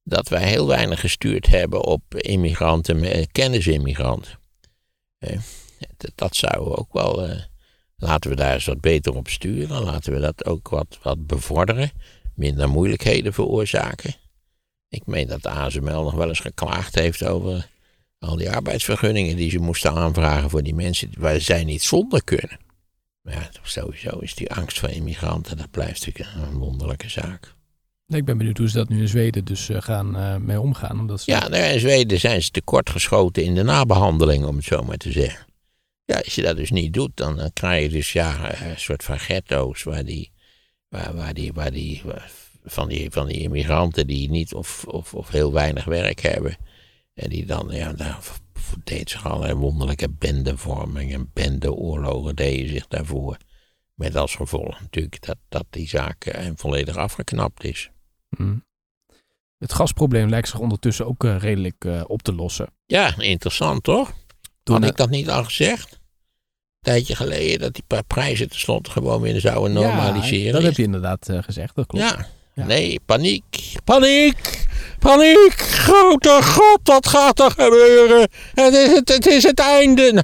[0.03, 4.39] dat wij heel weinig gestuurd hebben op immigranten, eh, kennisimigranten.
[5.17, 5.39] Eh,
[5.97, 7.27] dat, dat zou ook wel.
[7.27, 7.41] eh,
[7.97, 9.83] laten we daar eens wat beter op sturen.
[9.83, 11.91] Laten we dat ook wat, wat bevorderen.
[12.35, 14.13] Minder moeilijkheden veroorzaken.
[14.89, 17.69] Ik meen dat de ASML nog wel eens geklaagd heeft over
[18.19, 22.59] al die arbeidsvergunningen die ze moesten aanvragen voor die mensen waar zij niet zonder kunnen.
[23.21, 27.53] Maar ja, sowieso is die angst van immigranten, dat blijft natuurlijk een wonderlijke zaak.
[28.07, 30.99] Ik ben benieuwd hoe ze dat nu in Zweden dus eh, gaan eh, mee omgaan.
[30.99, 31.31] Omdat ze...
[31.31, 35.11] Ja, nou, in Zweden zijn ze tekortgeschoten in de nabehandeling, om het zo maar te
[35.11, 35.45] zeggen.
[36.05, 39.03] Ja, als je dat dus niet doet, dan, dan krijg je dus ja, een soort
[39.03, 40.31] van ghetto's waar die,
[40.87, 42.31] waar, waar die, waar die, waar-
[42.63, 46.57] van die, van die immigranten die niet of, of, of heel weinig werk hebben.
[47.19, 48.19] En die dan, ja, daar
[48.83, 53.37] deed zich allerlei wonderlijke bendevorming en bendeoorlogen deden zich daarvoor.
[53.93, 57.89] Met als gevolg natuurlijk dat, dat die zaak eh, volledig afgeknapt is.
[58.35, 58.57] Hm.
[59.57, 62.69] Het gasprobleem lijkt zich ondertussen ook eh, redelijk eh, op te lossen.
[62.85, 64.13] Ja, interessant toch?
[64.63, 65.91] Toen, Had ik dat niet al gezegd?
[65.91, 65.99] Een
[66.81, 70.45] tijdje geleden dat die prijzen tenslotte gewoon weer zouden normaliseren.
[70.45, 72.09] Ja, dat heb je inderdaad gezegd, dat klopt.
[72.09, 72.27] Ja.
[72.59, 72.65] Ja.
[72.65, 73.73] Nee, paniek.
[73.83, 74.67] Paniek!
[74.99, 75.53] Paniek!
[75.57, 78.29] Grote god, wat gaat er gebeuren?
[78.53, 80.23] Het is het, het, is het einde.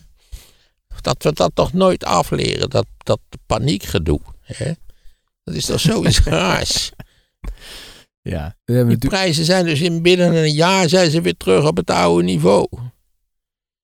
[1.02, 4.20] Dat we dat toch nooit afleren, dat, dat paniekgedoe.
[4.42, 4.72] Hè?
[5.44, 6.92] Dat is toch zoiets raars.
[8.22, 11.90] Ja, Die prijzen zijn dus in binnen een jaar zijn ze weer terug op het
[11.90, 12.68] oude niveau.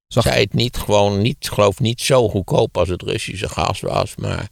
[0.07, 4.15] Zag- Zij het niet gewoon niet, geloof niet zo goedkoop als het Russische gas was,
[4.15, 4.47] maar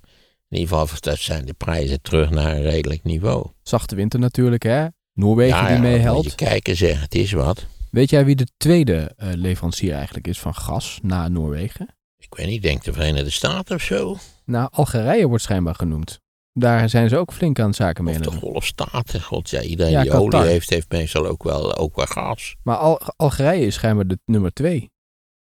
[0.49, 3.45] in ieder geval dat zijn de prijzen terug naar een redelijk niveau.
[3.63, 4.87] zachte winter natuurlijk, hè?
[5.13, 6.21] Noorwegen die wat meehelpt.
[6.23, 7.65] moet je kijken zeg, het is wat.
[7.91, 11.87] Weet jij wie de tweede eh, leverancier eigenlijk is van gas na Noorwegen?
[12.17, 14.17] Ik weet niet, ik denk de Verenigde Staten of zo.
[14.45, 16.19] Nou, Algerije wordt schijnbaar genoemd.
[16.53, 18.15] Daar zijn ze ook flink aan het zaken mee.
[18.15, 18.31] Of de.
[18.31, 19.21] Golfstaten.
[19.21, 20.39] God, ja, iedereen Ja, die Qatar.
[20.39, 22.55] olie heeft, heeft meestal ook wel, ook wel gas.
[22.63, 24.89] Maar Al- Algerije is schijnbaar de nummer twee.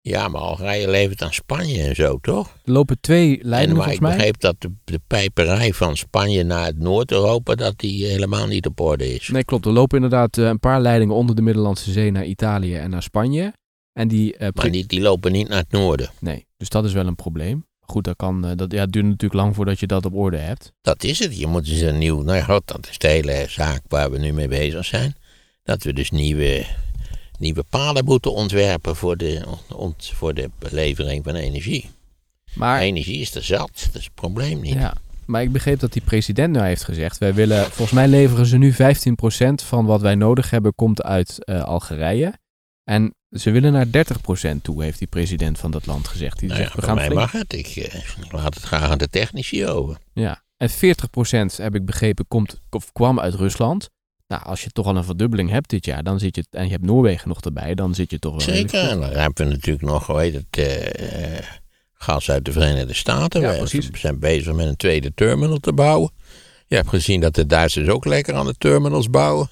[0.03, 2.47] Ja, maar Algerije levert aan Spanje en zo, toch?
[2.65, 4.15] Er lopen twee En lijnen maar volgens ik mij.
[4.15, 8.79] begreep dat de, de pijperij van Spanje naar het Noord-Europa, dat die helemaal niet op
[8.79, 9.27] orde is.
[9.27, 9.65] Nee, klopt.
[9.65, 13.03] Er lopen inderdaad eh, een paar leidingen onder de Middellandse Zee naar Italië en naar
[13.03, 13.53] Spanje.
[13.93, 16.09] En die, eh, Maar die, die lopen niet naar het noorden.
[16.19, 17.65] Nee, dus dat is wel een probleem.
[17.79, 20.37] goed, dat, kan, eh, dat ja, het duurt natuurlijk lang voordat je dat op orde
[20.37, 20.71] hebt.
[20.81, 21.37] Dat is het.
[21.39, 22.21] Je moet dus een nieuw.
[22.21, 25.15] Nou ja, dat is de hele zaak waar we nu mee bezig zijn.
[25.63, 26.65] Dat we dus nieuwe,
[27.41, 31.89] nieuwe paden moeten ontwerpen voor de, ont, voor de belevering van energie.
[32.53, 34.73] Maar, Energie is er zat, dat is het probleem niet.
[34.73, 34.93] ja,
[35.25, 37.17] maar ik begreep dat die president nu heeft gezegd...
[37.17, 38.77] wij willen, volgens mij leveren ze nu 15%
[39.65, 40.75] van wat wij nodig hebben...
[40.75, 42.33] komt uit eh, Algerije.
[42.83, 46.39] En ze willen naar 30% toe, heeft die president van dat land gezegd.
[46.39, 47.53] Die Nou ja, zegt, we gaan mij flink- mag het.
[47.53, 48.01] Ik eh,
[48.31, 49.97] laat het graag aan de technici over.
[50.13, 50.73] Ja, en 40%
[51.55, 53.89] heb ik begrepen komt, of kwam uit Rusland.
[54.31, 56.71] Nou, als je toch al een verdubbeling hebt dit jaar, dan zit je, en je
[56.71, 58.89] hebt Noorwegen nog erbij, dan zit je toch wel Zeker.
[58.89, 61.43] En dan hebben we natuurlijk nog, hoe heet het, eh, eh,
[61.93, 63.41] gas uit de Verenigde Staten.
[63.41, 63.47] Ja,
[63.91, 66.11] we zijn bezig met een tweede terminal te bouwen.
[66.67, 69.49] Je hebt gezien dat de Duitsers ook lekker aan de terminals bouwen.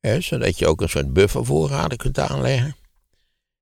[0.00, 2.76] Hè, zodat je ook een soort buffervoorraden kunt aanleggen.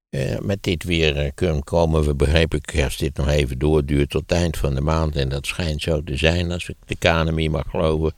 [0.09, 4.11] Eh, met dit weer eh, kun- komen we, begreep ik, als dit nog even doorduurt
[4.11, 5.17] tot het eind van de maand.
[5.17, 8.15] En dat schijnt zo te zijn, als ik de KNMI mag geloven.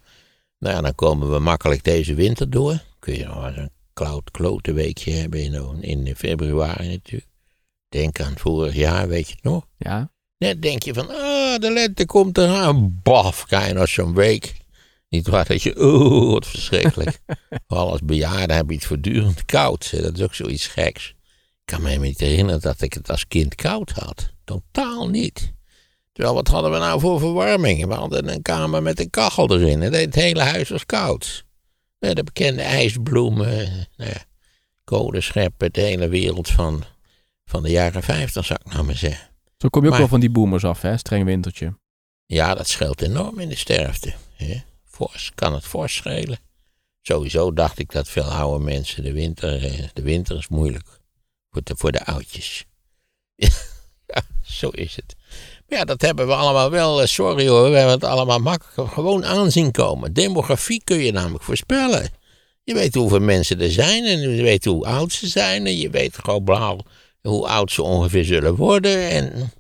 [0.59, 2.83] Nou ja, dan komen we makkelijk deze winter door.
[2.99, 7.31] Kun je nog eens een cloud klote weekje hebben in, in februari natuurlijk.
[7.89, 9.67] Denk aan vorig jaar, weet je het nog?
[9.77, 13.01] Ja, Net denk je van, ah, de lente komt eraan.
[13.03, 14.55] Baf, ga je nog zo'n week.
[15.09, 17.19] Niet waar dat je, oeh, wat verschrikkelijk.
[17.67, 19.91] Vooral als bejaarde heb je het voortdurend koud.
[19.91, 20.03] hè.
[20.03, 21.09] Dat is ook zoiets geks.
[21.09, 24.33] Ik kan me helemaal niet herinneren dat ik het als kind koud had.
[24.45, 25.54] Totaal niet.
[26.15, 27.87] Terwijl, wat hadden we nou voor verwarming?
[27.87, 29.83] We hadden een kamer met een kachel erin.
[29.83, 31.45] En het hele huis was koud.
[31.99, 33.57] Ja, De bekende ijsbloemen,
[33.97, 34.25] nou ja,
[34.85, 36.85] kolenscheppen, de hele wereld van,
[37.45, 39.29] van de jaren 50, zou ik nou maar zeggen.
[39.59, 40.97] zo kom je ook Maar- wel van die boomers af, hè?
[40.97, 41.79] Streng wintertje.
[42.27, 44.15] Ja, dat scheelt enorm in de sterfte.
[44.37, 44.61] Hè?
[44.85, 46.39] Fors, kan het fors schelen.
[47.03, 50.87] Sowieso dacht ik dat veel oude mensen de winter, eh, de winter is moeilijk
[51.51, 52.65] voor de, voor de oudjes.
[54.07, 55.17] ja, zo is het.
[55.75, 59.25] Ja, dat hebben we allemaal wel, eh, sorry hoor, we hebben het allemaal makkelijk gewoon
[59.25, 60.13] aanzien komen.
[60.13, 62.11] Demografie kun je namelijk voorspellen.
[62.65, 65.91] Je weet hoeveel mensen er zijn en je weet hoe oud ze zijn en je
[65.91, 66.85] weet gewoon
[67.23, 69.09] hoe oud ze ongeveer zullen worden.
[69.09, 69.53] En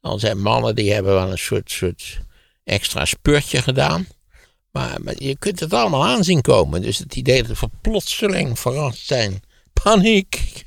[0.00, 2.18] dan zijn mannen die hebben wel een soort, soort
[2.64, 4.06] extra spurtje gedaan.
[4.70, 6.82] Maar, je kunt het allemaal aanzien komen.
[6.82, 9.40] Dus het idee dat we plotseling verrast zijn.
[9.82, 10.64] Paniek.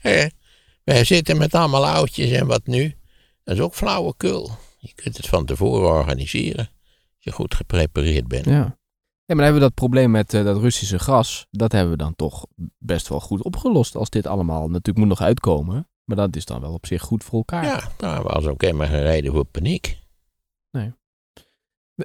[0.84, 2.96] Wij zitten met allemaal oudjes en wat nu?
[3.44, 4.52] Dat is ook flauwekul.
[4.82, 6.70] Je kunt het van tevoren organiseren.
[7.16, 8.46] Als je goed geprepareerd bent.
[8.46, 8.80] Ja.
[9.26, 11.48] Ja, maar dan hebben we dat probleem met eh, dat Russische gas.
[11.50, 12.46] Dat hebben we dan toch
[12.78, 13.96] best wel goed opgelost.
[13.96, 15.90] Als dit allemaal natuurlijk moet nog uitkomen.
[16.04, 17.64] Maar dat is dan wel op zich goed voor elkaar.
[17.64, 20.00] Ja, daar was ook helemaal geen reden voor paniek.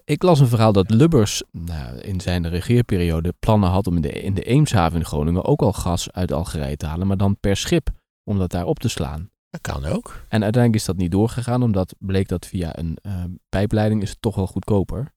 [0.05, 4.11] Ik las een verhaal dat Lubbers nou, in zijn regeerperiode plannen had om in de,
[4.11, 7.07] in de Eemshaven in Groningen ook al gas uit Algerije te halen.
[7.07, 7.91] Maar dan per schip,
[8.25, 9.31] om dat daar op te slaan.
[9.61, 10.25] Dat kan ook.
[10.29, 14.21] En uiteindelijk is dat niet doorgegaan, omdat bleek dat via een eh, pijpleiding is het
[14.21, 15.15] toch wel goedkoper.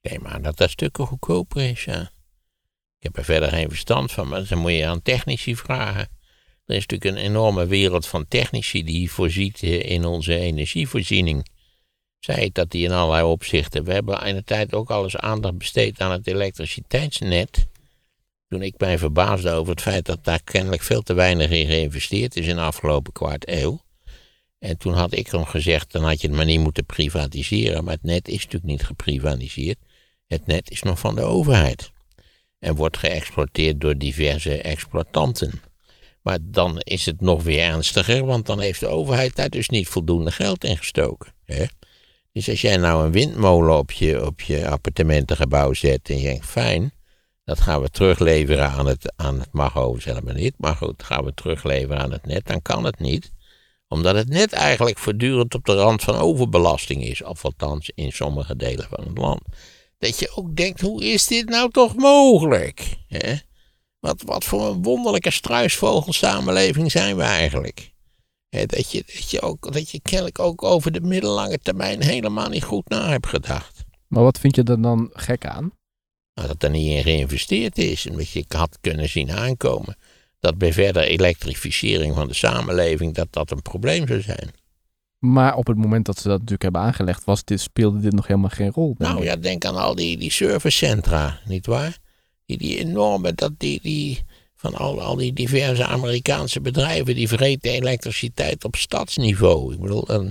[0.00, 2.00] Nee, maar dat dat stukken goedkoper is, ja.
[2.98, 6.08] Ik heb er verder geen verstand van, maar dan moet je aan technici vragen.
[6.64, 11.46] Er is natuurlijk een enorme wereld van technici die voorziet eh, in onze energievoorziening.
[12.18, 13.84] Zij dat die in allerlei opzichten.
[13.84, 17.66] We hebben in de tijd ook al eens aandacht besteed aan het elektriciteitsnet.
[18.52, 22.36] Toen ik mij verbaasde over het feit dat daar kennelijk veel te weinig in geïnvesteerd
[22.36, 23.80] is in de afgelopen kwart eeuw.
[24.58, 27.84] En toen had ik nog gezegd, dan had je het maar niet moeten privatiseren.
[27.84, 29.78] Maar het net is natuurlijk niet geprivatiseerd.
[30.26, 31.90] Het net is nog van de overheid.
[32.58, 35.62] En wordt geëxploiteerd door diverse exploitanten.
[36.22, 39.88] Maar dan is het nog weer ernstiger, want dan heeft de overheid daar dus niet
[39.88, 41.32] voldoende geld in gestoken.
[41.44, 41.64] Hè?
[42.32, 46.46] Dus als jij nou een windmolen op je, op je appartementengebouw zet en je denkt,
[46.46, 46.92] fijn,
[47.54, 51.24] dat gaan we terugleveren aan het, aan het mag overigens helemaal niet, maar goed, gaan
[51.24, 53.32] we terugleveren aan het net, dan kan het niet
[53.88, 58.56] omdat het net eigenlijk voortdurend op de rand van overbelasting is, of althans in sommige
[58.56, 59.40] delen van het land.
[59.98, 62.96] Dat je ook denkt, hoe is dit nou toch mogelijk?
[63.98, 67.92] Wat, wat voor een wonderlijke struisvogelsamenleving zijn we eigenlijk?
[68.48, 72.64] Dat, je, dat, je ook, dat je kennelijk ook over de middellange termijn helemaal niet
[72.64, 73.84] goed na hebt gedacht.
[74.06, 75.72] Maar wat vind je er dan gek aan?
[76.46, 78.06] Dat er niet in geïnvesteerd is.
[78.06, 79.96] En dat je had kunnen zien aankomen
[80.42, 84.50] dat bij verdere elektrificering van de samenleving dat dat een probleem zou zijn.
[85.18, 88.26] Maar op het moment dat ze dat natuurlijk hebben aangelegd, was dit, speelde dit nog
[88.26, 88.94] helemaal geen rol.
[88.98, 89.24] Nou ik.
[89.24, 91.98] ja, denk aan al die, die servicecentra, nietwaar?
[92.46, 94.24] Die, die enorme, dat die, die,
[94.54, 99.74] van al, al die diverse Amerikaanse bedrijven, die vreten elektriciteit op stadsniveau.
[99.74, 100.28] Ik bedoel, hè,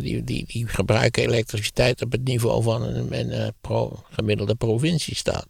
[0.00, 5.48] die, die, die gebruiken elektriciteit op het niveau van een, eh, gemiddelde provinciestaat.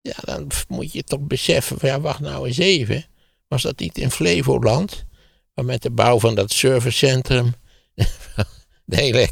[0.00, 3.04] Ja, dan moet je toch beseffen, ja, wacht nou eens even.
[3.48, 5.04] Was dat niet in Flevoland?
[5.54, 7.54] Maar met de bouw van dat servicecentrum
[8.84, 9.28] de hele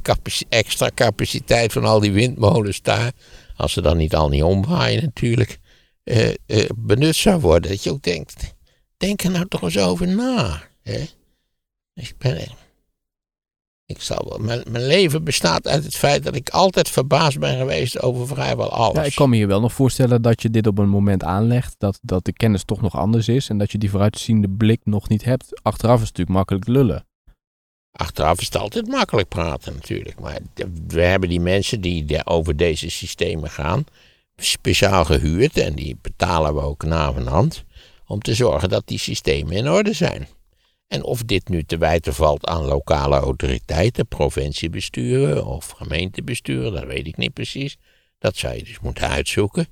[0.49, 3.13] extra capaciteit van al die windmolens daar,
[3.57, 5.59] als ze dan niet al niet omwaaien natuurlijk,
[6.05, 7.71] eh, eh, benut zou worden.
[7.71, 8.55] Dat je ook denkt,
[8.97, 10.63] denk er nou toch eens over na.
[10.83, 11.05] Hè?
[11.95, 12.49] Ik ben,
[13.87, 17.57] ik zal wel, mijn, mijn leven bestaat uit het feit dat ik altijd verbaasd ben
[17.57, 18.97] geweest over vrijwel alles.
[18.97, 21.75] Ja, ik kan me hier wel nog voorstellen dat je dit op een moment aanlegt.
[21.79, 23.49] Dat, dat de kennis toch nog anders is.
[23.49, 25.61] En dat je die vooruitziende blik nog niet hebt.
[25.63, 27.07] Achteraf is het natuurlijk makkelijk lullen.
[27.93, 30.21] Achteraf is het altijd makkelijk praten natuurlijk.
[30.21, 30.39] Maar
[30.87, 33.85] we hebben die mensen die over deze systemen gaan,
[34.37, 35.59] speciaal gehuurd.
[35.59, 37.65] En die betalen we ook na van hand.
[38.07, 40.29] Om te zorgen dat die systemen in orde zijn.
[40.87, 47.07] En of dit nu te wijten valt aan lokale autoriteiten, provinciebesturen of gemeentebesturen, dat weet
[47.07, 47.77] ik niet precies.
[48.19, 49.67] Dat zou je dus moeten uitzoeken.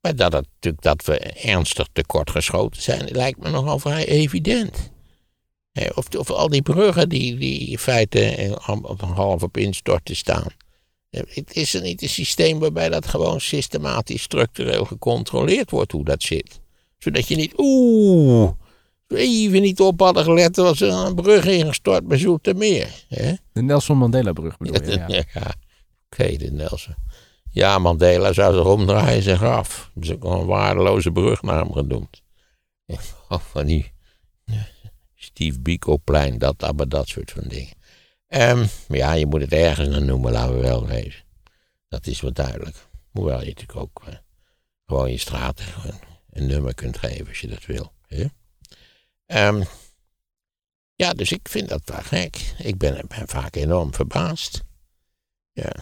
[0.00, 4.90] Maar dat, het, natuurlijk dat we ernstig tekortgeschoten zijn, lijkt me nogal vrij evident.
[5.94, 8.56] Of, al die bruggen die, die in feite
[9.14, 10.48] half op instorten staan.
[11.50, 16.60] Is er niet een systeem waarbij dat gewoon systematisch, structureel gecontroleerd wordt hoe dat zit.
[16.98, 18.50] Zodat je niet, oeh,
[19.18, 23.04] even niet op hadden gelet, was er een brug ingestort bij Zoetermeer.
[23.08, 23.34] Hè?
[23.52, 24.98] De Nelson Mandela-brug bedoel je?
[25.08, 25.24] Ja.
[25.32, 25.54] Ja,
[26.10, 26.94] oké, de Nelson.
[27.50, 29.90] Ja, Mandela zou zich omdraaien zijn graf.
[29.94, 32.22] Dat is ook een waardeloze brug naar hem genoemd.
[33.52, 33.92] Van die
[35.14, 37.74] Steve Biko-plein, dat, maar dat soort van dingen.
[38.26, 41.24] Ehm, ja, je moet het ergens naar noemen, laten we wel wezen.
[41.88, 42.88] Dat is wel duidelijk.
[43.10, 44.14] Hoewel je natuurlijk ook eh,
[44.86, 45.94] gewoon je straat een,
[46.30, 47.92] een nummer kunt geven als je dat wil.
[48.06, 48.24] Hè?
[49.30, 49.62] Ehm,
[50.94, 52.54] ja, dus ik vind dat wel gek.
[52.58, 54.62] Ik ben, ben vaak enorm verbaasd.
[55.52, 55.72] Ja.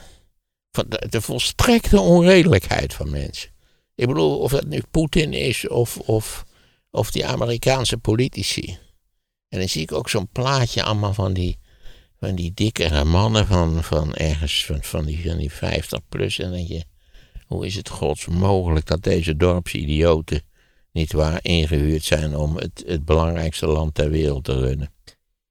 [0.71, 3.51] Van de, volstrekte onredelijkheid van mensen.
[3.95, 6.45] Ik bedoel, of dat nu Poetin is of, of,
[6.91, 8.79] of die Amerikaanse politici.
[9.49, 11.59] En dan zie ik ook zo'n plaatje allemaal van die,
[12.21, 16.39] van die dikkere mannen van, van ergens van, van, die, van die 50 plus.
[16.39, 16.85] En dan denk je,
[17.47, 20.43] hoe is het gods mogelijk dat deze dorpsidioten
[20.93, 24.91] niet waar ingehuurd zijn om het, het belangrijkste land ter wereld te runnen?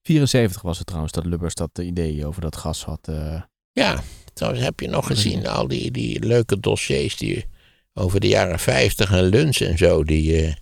[0.04, 3.00] 74 was het trouwens dat Lubbers dat idee over dat gas had.
[3.08, 7.46] eh, Ja, trouwens heb je nog gezien al die, die leuke dossiers die
[7.94, 10.54] over de jaren 50 en lunch en zo, die eh,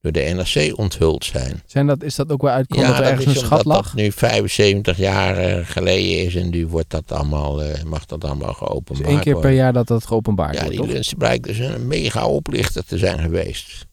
[0.00, 1.62] door de NRC onthuld zijn.
[1.66, 3.86] Zijn dat, is dat ook wel uitgekomen dat er ergens een is schat lag?
[3.86, 8.24] dat nu 75 jaar eh, geleden is en nu wordt dat allemaal, eh, mag dat
[8.24, 10.92] allemaal Dus geopenbaard één keer per jaar dat dat geopenbaard Ja, wordt, die toch?
[10.92, 13.86] lunch blijkt dus een mega oplichter te zijn geweest.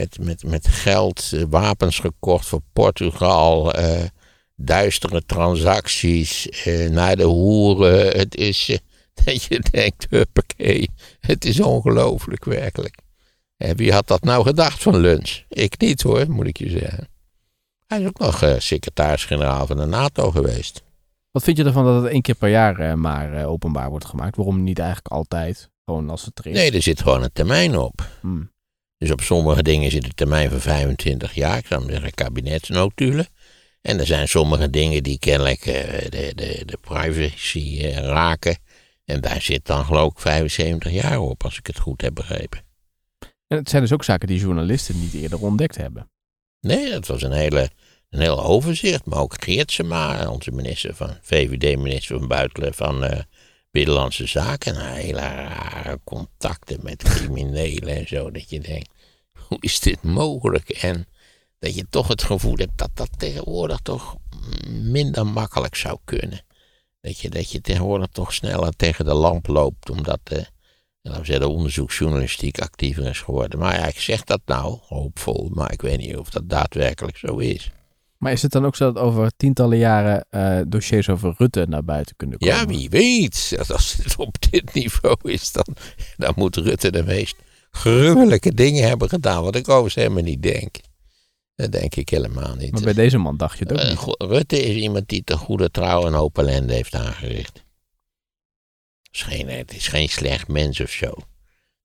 [0.00, 4.04] Met, met, met geld, eh, wapens gekocht voor Portugal, eh,
[4.56, 8.18] duistere transacties, eh, naar de hoeren.
[8.18, 8.80] Het is,
[9.24, 10.88] dat je denkt, huppakee,
[11.20, 12.96] het is ongelooflijk werkelijk.
[13.56, 15.42] En wie had dat nou gedacht van lunch?
[15.48, 17.08] Ik niet hoor, moet ik je zeggen.
[17.86, 20.82] Hij is ook nog secretaris-generaal van de NATO geweest.
[21.30, 24.36] Wat vind je ervan dat het één keer per jaar maar openbaar wordt gemaakt?
[24.36, 25.70] Waarom niet eigenlijk altijd?
[25.84, 26.56] Gewoon als het er is.
[26.56, 28.08] Nee, er zit gewoon een termijn op.
[28.20, 28.50] Hmm.
[29.00, 31.58] Dus op sommige dingen zit een termijn van 25 jaar.
[31.58, 33.26] Ik zou zeggen kabinetsnotulen.
[33.80, 38.58] En er zijn sommige dingen die kennelijk eh, de, de, de privacy eh, raken.
[39.04, 42.60] En daar zit dan geloof ik 75 jaar op, als ik het goed heb begrepen.
[43.46, 46.10] En het zijn dus ook zaken die journalisten niet eerder ontdekt hebben.
[46.60, 47.70] Nee, dat was een, hele,
[48.10, 49.04] een heel overzicht.
[49.04, 53.20] Maar ook Geertsema, onze minister van VVD-minister van Buitenland van eh,
[53.70, 54.92] Binnenlandse Zaken.
[54.92, 58.30] Hele rare contacten met criminelen en zo.
[58.30, 58.90] Dat je denkt,
[59.32, 60.68] hoe is dit mogelijk?
[60.68, 61.06] En
[61.58, 64.16] dat je toch het gevoel hebt dat dat tegenwoordig toch
[64.68, 66.44] minder makkelijk zou kunnen.
[67.00, 70.46] Dat je, dat je tegenwoordig toch sneller tegen de lamp loopt, omdat de,
[71.02, 73.58] laten de onderzoeksjournalistiek actiever is geworden.
[73.58, 77.36] Maar ja, ik zeg dat nou, hoopvol, maar ik weet niet of dat daadwerkelijk zo
[77.38, 77.70] is.
[78.20, 81.84] Maar is het dan ook zo dat over tientallen jaren eh, dossiers over Rutte naar
[81.84, 82.54] buiten kunnen komen?
[82.54, 83.52] Ja, wie weet.
[83.56, 85.66] Dat Als het op dit niveau is, dan,
[86.16, 87.36] dan moet Rutte de meest
[87.70, 89.42] gruwelijke dingen hebben gedaan.
[89.42, 90.76] Wat ik overigens helemaal niet denk.
[91.54, 92.72] Dat denk ik helemaal niet.
[92.72, 94.14] Maar bij deze man dacht je het ook Eh, niet.
[94.18, 97.64] Rutte is iemand die te goede trouw een hoop ellende heeft aangericht.
[99.02, 101.14] Het is geen, het is geen slecht mens of zo.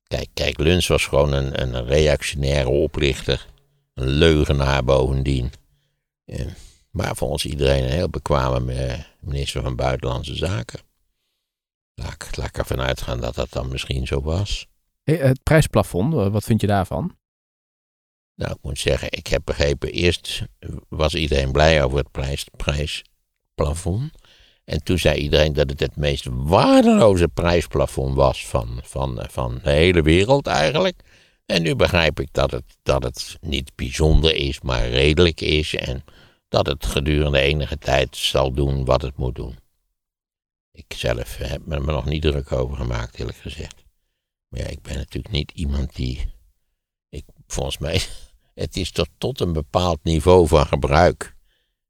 [0.08, 3.48] Kijk, kijk Luns was gewoon een, een reactionaire oplichter.
[3.94, 5.52] Een leugenaar bovendien.
[6.92, 10.80] Maar volgens iedereen een heel bekwame eh, minister van Buitenlandse Zaken.
[11.94, 14.68] Laat ik, laat ik ervan uitgaan dat dat dan misschien zo was.
[15.04, 17.18] Hey, het prijsplafond, eh, wat vind je daarvan?
[18.36, 20.42] Nou, ik moet zeggen, ik heb begrepen, eerst
[20.90, 24.12] was iedereen blij over het prijs, prijsplafond.
[24.64, 29.70] En toen zei iedereen dat het het meest waardeloze prijsplafond was van, van, van de
[29.70, 31.02] hele wereld eigenlijk.
[31.46, 35.76] En nu begrijp ik dat het, dat het niet bijzonder is, maar redelijk is.
[35.76, 36.04] En
[36.56, 39.58] dat het gedurende enige tijd zal doen wat het moet doen.
[40.72, 43.84] Ik zelf heb me er nog niet druk over gemaakt, eerlijk gezegd.
[44.48, 46.34] Maar ja, ik ben natuurlijk niet iemand die.
[47.10, 48.02] Ik, volgens mij,
[48.64, 51.36] het is tot, tot een bepaald niveau van gebruik.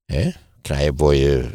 [0.06, 0.32] Hè?
[0.62, 1.52] Krijg, word, je,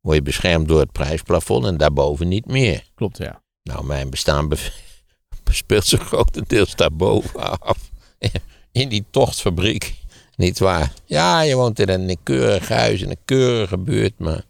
[0.00, 2.84] word je beschermd door het prijsplafond en daarboven niet meer.
[2.94, 3.42] Klopt, ja.
[3.62, 4.72] Nou, mijn bestaan be-
[5.50, 7.90] speelt zich grotendeels daarboven af.
[8.72, 9.99] In die tochtfabriek.
[10.40, 10.92] Niet waar?
[11.04, 14.46] Ja, je woont in een keurig huis, in een keurige buurt, maar het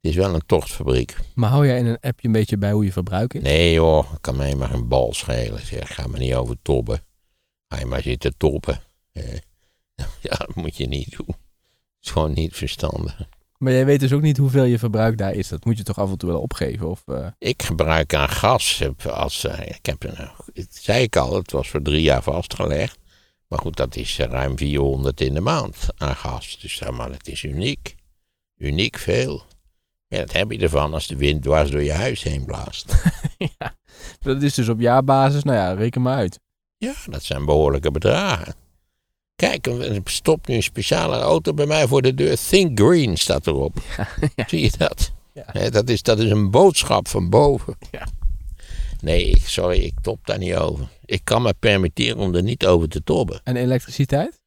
[0.00, 1.16] is wel een tochtfabriek.
[1.34, 3.42] Maar hou jij in een appje een beetje bij hoe je verbruik is?
[3.42, 5.66] Nee joh, kan mij maar een bal schelen.
[5.66, 7.02] Zeg, ga maar niet over tobben.
[7.68, 8.80] Ga je maar zitten toppen.
[9.12, 9.32] Eh,
[10.28, 11.26] ja, dat moet je niet doen.
[11.26, 11.36] Het
[12.00, 13.28] is gewoon niet verstandig.
[13.58, 15.48] Maar jij weet dus ook niet hoeveel je verbruik daar is.
[15.48, 16.88] Dat moet je toch af en toe wel opgeven?
[16.88, 18.78] Of, eh, Ik gebruik aan gas.
[18.78, 20.12] heb Als, eh, ik heb
[20.70, 22.98] zei ik al, het was voor drie jaar vastgelegd.
[23.50, 26.58] Maar goed, dat is eh, ruim 400 in de maand aan gas.
[26.60, 27.94] Dus zeg maar, het is uniek.
[28.56, 29.42] Uniek veel.
[30.06, 32.94] Ja, dat heb je ervan als de wind dwars door je huis heen blaast.
[33.58, 33.74] ja.
[34.20, 36.38] Dat is dus op jaarbasis, nou ja, reken maar uit.
[36.76, 38.54] Ja, dat zijn behoorlijke bedragen.
[39.36, 42.36] Kijk, er stopt nu een speciale auto bij mij voor de deur.
[42.48, 43.78] Think Green staat erop.
[44.36, 44.44] ja.
[44.48, 45.12] Zie je dat?
[45.32, 45.70] Ja.
[45.70, 47.76] Dat, is, dat is een boodschap van boven.
[47.90, 48.06] Ja.
[49.02, 50.88] Nee, sorry, ik top daar niet over.
[51.04, 53.40] Ik kan me permitteren om er niet over te tobben.
[53.44, 54.40] En elektriciteit?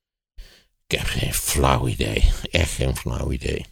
[0.87, 2.31] Ik heb geen flauw idee.
[2.51, 3.65] Echt geen flauw idee.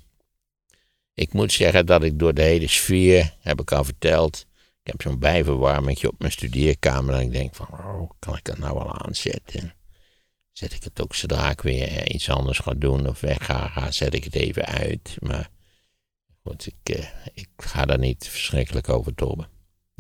[1.14, 4.46] Ik moet zeggen dat ik door de hele sfeer, heb ik al verteld.
[4.84, 7.16] Ik heb zo'n bijverwarmingje op mijn studeerkamer.
[7.16, 9.74] En ik denk van, oh, kan ik dat nou wel aanzetten?
[10.52, 13.68] Zet ik het ook zodra ik weer eh, iets anders ga doen of weg ga,
[13.68, 15.18] ga zet ik het even uit.
[15.20, 15.50] Maar
[16.44, 19.48] goed, ik, eh, ik ga daar niet verschrikkelijk over tobben.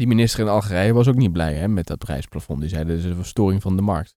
[0.01, 2.59] Die minister in Algerije was ook niet blij hè, met dat prijsplafond.
[2.59, 4.15] Die zei dat is een verstoring van de markt.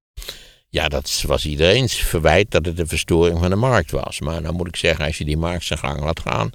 [0.69, 4.21] Ja, dat was iedereen's verwijt dat het een verstoring van de markt was.
[4.21, 6.51] Maar dan moet ik zeggen, als je die markt zijn gang laat gaan,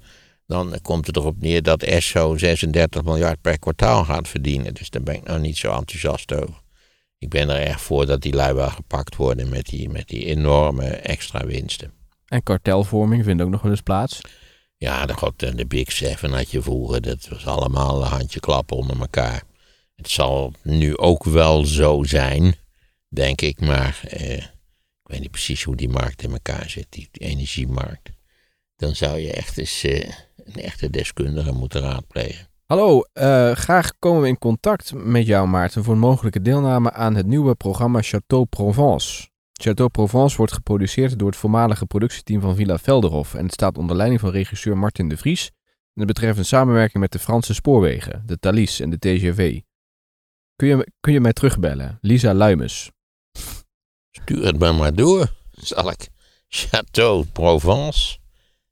[0.46, 4.74] dan komt het erop neer dat ESSO 36 miljard per kwartaal gaat verdienen.
[4.74, 6.62] Dus daar ben ik nou niet zo enthousiast over.
[7.18, 10.26] Ik ben er erg voor dat die lui wel gepakt worden met die, met die
[10.26, 11.92] enorme extra winsten.
[12.26, 14.22] En kartelvorming vindt ook nog wel eens plaats.
[14.82, 18.78] Ja, de, god, de Big Seven had je vroeger, dat was allemaal een handje klappen
[18.78, 19.44] onder elkaar.
[19.96, 22.56] Het zal nu ook wel zo zijn,
[23.08, 27.10] denk ik, maar eh, ik weet niet precies hoe die markt in elkaar zit, die,
[27.12, 28.10] energiemarkt.
[28.76, 32.48] Dan zou je echt eens eh, een echte deskundige moeten raadplegen.
[32.66, 37.16] Hallo, eh, graag komen we in contact met jou Maarten voor een mogelijke deelname aan
[37.16, 39.29] het nieuwe programma Château Provence.
[39.62, 43.96] Château Provence wordt geproduceerd door het voormalige productieteam van Villa Velderhof en het staat onder
[43.96, 45.46] leiding van regisseur Martin de Vries.
[45.94, 49.60] En het betreft een samenwerking met de Franse spoorwegen, de Thalys en de TGV.
[50.56, 51.98] Kun je, kun je mij terugbellen?
[52.02, 52.92] Lisa Luimes.
[54.12, 56.08] Stuur het maar maar door, zal ik.
[56.50, 58.18] Château Provence.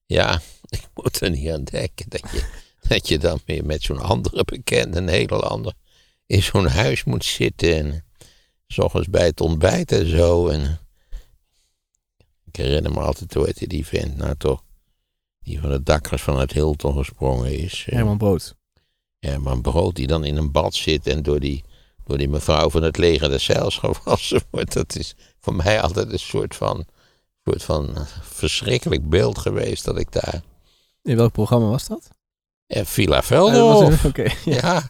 [0.05, 2.43] Ja, ik moet er niet aan denken dat je,
[2.87, 5.73] dat je dan weer met zo'n andere bekende Nederlander
[6.25, 7.75] in zo'n huis moet zitten.
[7.75, 8.05] En
[8.67, 10.47] s ochtends bij het ontbijt en zo.
[10.47, 10.79] En
[12.45, 14.63] ik herinner me altijd, hoe heette die vent nou toch?
[15.39, 17.83] Die van de dakkers vanuit Hilton gesprongen is.
[17.87, 18.55] eh, Herman Brood.
[19.19, 21.63] Herman Brood die dan in een bad zit en door die,
[22.03, 24.73] door die mevrouw van het leger des Zeils gewassen wordt.
[24.73, 26.85] Dat is voor mij altijd een soort van,
[27.43, 30.41] soort van eh, verschrikkelijk beeld geweest dat ik daar...
[31.01, 32.09] In welk programma was dat?
[32.67, 34.23] En Villa Eh, was Velderhof, in- Oké.
[34.23, 34.55] ja.
[34.55, 34.89] ja.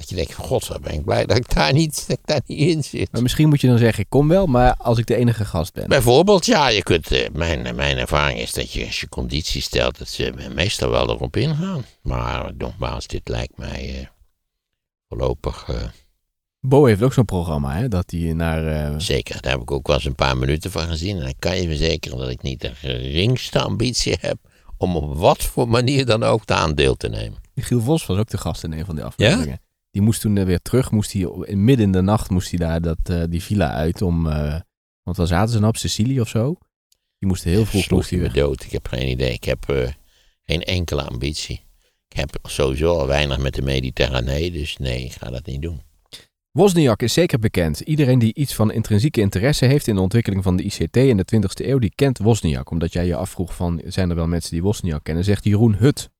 [0.00, 2.40] Dat je denkt, god, wat ben ik blij dat ik daar niet, dat ik daar
[2.46, 3.12] niet in zit.
[3.12, 5.72] Maar misschien moet je dan zeggen, ik kom wel, maar als ik de enige gast
[5.72, 5.88] ben.
[5.88, 9.98] Bijvoorbeeld, ja, je kunt, eh, mijn, mijn ervaring is dat je als je conditie stelt,
[9.98, 11.84] dat ze meestal wel erop ingaan.
[12.02, 14.06] Maar nogmaals, dit lijkt mij eh,
[15.08, 15.64] voorlopig...
[15.68, 15.76] eh,
[16.60, 18.66] Bo heeft ook zo'n programma, hè, dat hij naar...
[18.66, 21.16] eh, Zeker, daar heb ik ook wel eens een paar minuten van gezien.
[21.16, 24.36] En dan kan je verzekeren dat ik niet de geringste ambitie heb
[24.76, 27.38] om op wat voor manier dan ook de aandeel te nemen.
[27.54, 29.60] Giel Vos was ook de gast in een van die afleveringen.
[29.90, 32.98] Die moest toen weer terug, moest hij, midden in de nacht moest hij daar dat,
[33.02, 34.26] eh, die villa uit om...
[34.26, 34.60] eh,
[35.02, 36.56] want waar zaten ze dan op Sicilië of zo?
[37.18, 38.64] Die moesten heel vroeg Sloeg moest hij dood.
[38.64, 39.32] Ik heb geen idee.
[39.32, 39.88] Ik heb eh,
[40.42, 41.64] geen enkele ambitie.
[42.08, 45.80] Ik heb sowieso al weinig met de Mediterranee, dus nee, ik ga dat niet doen.
[46.50, 47.80] Wozniak is zeker bekend.
[47.80, 51.24] Iedereen die iets van intrinsieke interesse heeft in de ontwikkeling van de ICT in de
[51.34, 52.70] 20e eeuw, die kent Wozniak.
[52.70, 55.24] Omdat jij je afvroeg van, zijn er wel mensen die Wozniak kennen?
[55.24, 56.10] Zegt Jeroen Hut.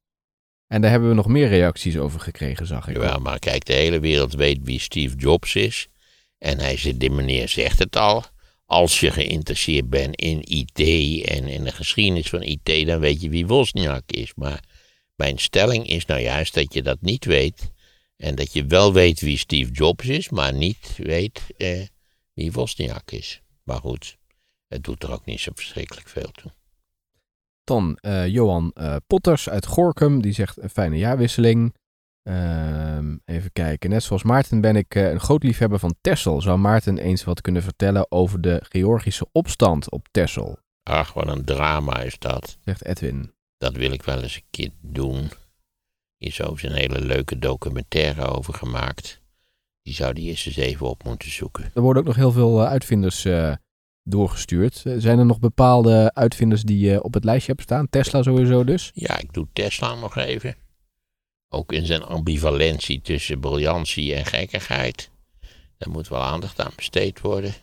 [0.71, 2.97] En daar hebben we nog meer reacties over gekregen, zag ik.
[2.97, 5.89] Ja, maar kijk, de hele wereld weet wie Steve Jobs is.
[6.39, 8.25] En hij zegt, die meneer zegt het al.
[8.67, 10.79] Als je geïnteresseerd bent in IT
[11.29, 14.33] en in de geschiedenis van IT, dan weet je wie Wozniak is.
[14.35, 14.65] Maar
[15.15, 17.73] mijn stelling is nou juist dat je dat niet weet.
[18.17, 21.87] En dat je wel weet wie Steve Jobs is, maar niet weet eh,
[22.33, 23.41] wie Wozniak is.
[23.63, 24.17] Maar goed,
[24.69, 26.51] het doet er ook niet zo verschrikkelijk veel toe.
[27.71, 31.75] Dan eh, Johan eh, Potters uit Gorkum, die zegt een fijne jaarwisseling.
[32.23, 33.91] Ehm, even kijken.
[33.91, 36.41] Net zoals Maarten ben ik eh, een groot liefhebber van Texel.
[36.41, 40.59] Zou Maarten eens wat kunnen vertellen over de Georgische opstand op Texel?
[40.83, 42.59] Ach, wat een drama is dat.
[42.65, 43.33] Zegt Edwin.
[43.57, 45.31] Dat wil ik wel eens een keer doen.
[46.17, 49.21] Hier is ook een hele leuke documentaire over gemaakt.
[49.83, 51.71] Die zou die eerst eens even op moeten zoeken.
[51.75, 53.23] Er worden ook nog heel veel uitvinders
[54.03, 54.83] doorgestuurd.
[54.87, 57.89] Eh, Zijn er nog bepaalde uitvinders die je op het lijstje hebt staan?
[57.89, 58.91] Tesla sowieso dus?
[58.95, 60.57] Ja, ik doe Tesla nog even.
[61.49, 65.11] Ook in zijn ambivalentie tussen briljantie en gekkigheid.
[65.79, 67.55] Daar moet wel aandacht aan besteed worden.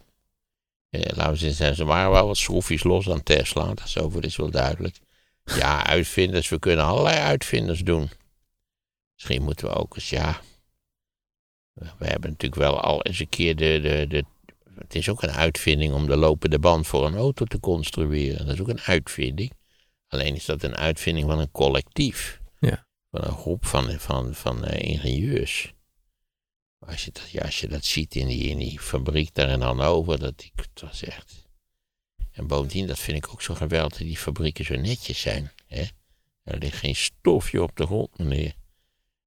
[0.89, 3.65] Eh, laten we zeggen, ze waren wel wat schroefjes los aan Tesla.
[3.67, 4.99] Dat is over is wel duidelijk.
[5.43, 6.49] Ja, uitvinders.
[6.49, 8.09] We kunnen allerlei uitvinders doen.
[9.13, 10.41] Misschien moeten we ook eens, ja.
[11.73, 14.25] We hebben natuurlijk wel al eens een keer de, de, de.
[14.79, 18.45] Het is ook een uitvinding om de lopende band voor een auto te construeren.
[18.45, 19.51] Dat is ook een uitvinding.
[20.07, 22.41] Alleen is dat een uitvinding van een collectief.
[22.59, 22.87] Ja.
[23.11, 25.73] Van een groep van, van, van eh, ingenieurs.
[26.79, 29.61] Als je, dat, ja, als je dat ziet in die, in die fabriek daar in
[29.61, 31.47] Hannover, dat, ik, dat was echt.
[32.31, 35.51] En bovendien, dat vind ik ook zo geweldig, dat die fabrieken zo netjes zijn.
[35.67, 35.83] Hè?
[36.43, 38.55] Er ligt geen stofje op de grond, meneer.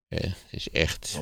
[0.09, 1.20] Hè, Het is echt.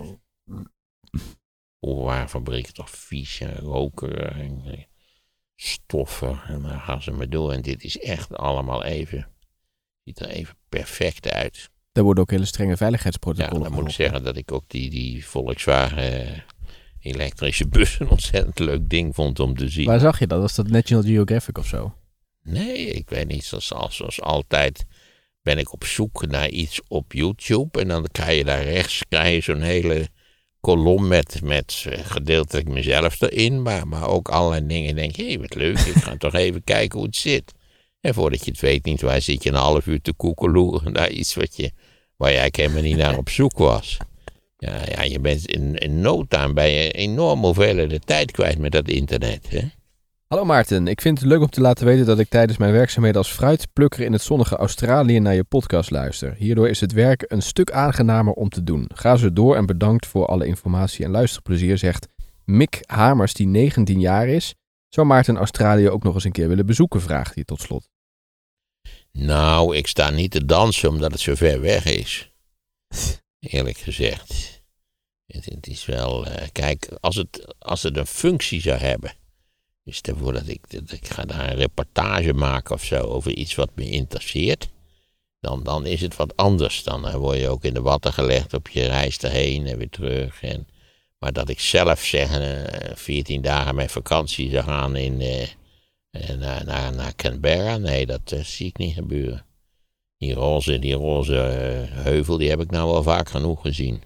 [1.79, 4.83] Hoe waren fabrieken toch vies en roken en eh,
[5.57, 6.41] stoffen.
[6.47, 7.53] En dan gaan ze maar door.
[7.53, 9.29] En dit is echt allemaal even.
[10.05, 11.70] Ziet er even perfect uit.
[11.93, 14.91] Daar worden ook hele strenge Ja, veiligheidsprotocollen dan moet ik zeggen dat ik ook die,
[14.91, 16.41] die Volkswagen eh,
[17.01, 19.87] elektrische bus een ontzettend leuk ding vond om te zien.
[19.87, 20.41] Waar zag je dat?
[20.41, 21.95] Was dat National Geographic of zo?
[22.43, 23.45] Nee, ik weet niet.
[23.45, 24.87] Zoals, zoals altijd
[25.43, 27.81] ben ik op zoek naar iets op YouTube.
[27.81, 30.09] En dan krijg je daar rechts krijg je zo'n hele
[30.61, 33.62] kolom met, met eh, gedeeltelijk mezelf erin.
[33.62, 34.94] Maar, maar ook allerlei dingen.
[34.94, 35.78] Denk, hé, wat leuk.
[35.78, 37.52] Ik ga toch even kijken hoe het zit.
[38.00, 41.11] En voordat je het weet, niet waar zit je een half uur te koekeloeren naar
[41.11, 41.70] iets wat je,
[42.16, 43.96] waar je eigenlijk helemaal niet naar op zoek was.
[44.59, 48.72] Ja, ja je bent in, in no time ben je enorm hoeveelheden tijd kwijt met
[48.72, 49.46] dat internet.
[49.48, 49.61] Hè?
[50.29, 53.18] Hallo Maarten, ik vind het leuk om te laten weten dat ik tijdens mijn werkzaamheden
[53.18, 56.35] als fruitplukker in het zonnige Australië naar je podcast luister.
[56.35, 58.91] Hierdoor is het werk een stuk aangenamer om te doen.
[58.95, 62.09] Ga zo door en bedankt voor alle informatie en luisterplezier, zegt
[62.45, 64.55] Mick Hamers, die 19 jaar is.
[64.89, 67.89] Zou Maarten Australië ook nog eens een keer willen bezoeken, vraagt hij tot slot.
[69.12, 72.33] Nou, ik sta niet te dansen omdat het zo ver weg is.
[73.39, 74.62] Eerlijk gezegd.
[75.26, 76.26] Het, het is wel.
[76.26, 79.12] eh, kijk, als het, als het een functie zou hebben.
[79.89, 83.32] Dus stel voor dat ik, dat ik ga daar een reportage maken of zo over
[83.32, 84.68] iets wat me interesseert.
[85.41, 86.82] Dan, dan is het wat anders.
[86.82, 89.91] Dan eh, word je ook in de watten gelegd op je reis erheen en weer
[89.91, 90.43] terug.
[90.43, 90.68] En,
[91.18, 95.49] maar dat ik zelf zeg, eh, 14 dagen mijn vakantie zou gaan in, eh,
[96.11, 99.47] eh, naar, naar, naar Canberra, nee, dat eh, zie ik niet gebeuren.
[100.16, 104.03] Die roze, die roze eh, heuvel, die heb ik nou wel vaak genoeg gezien.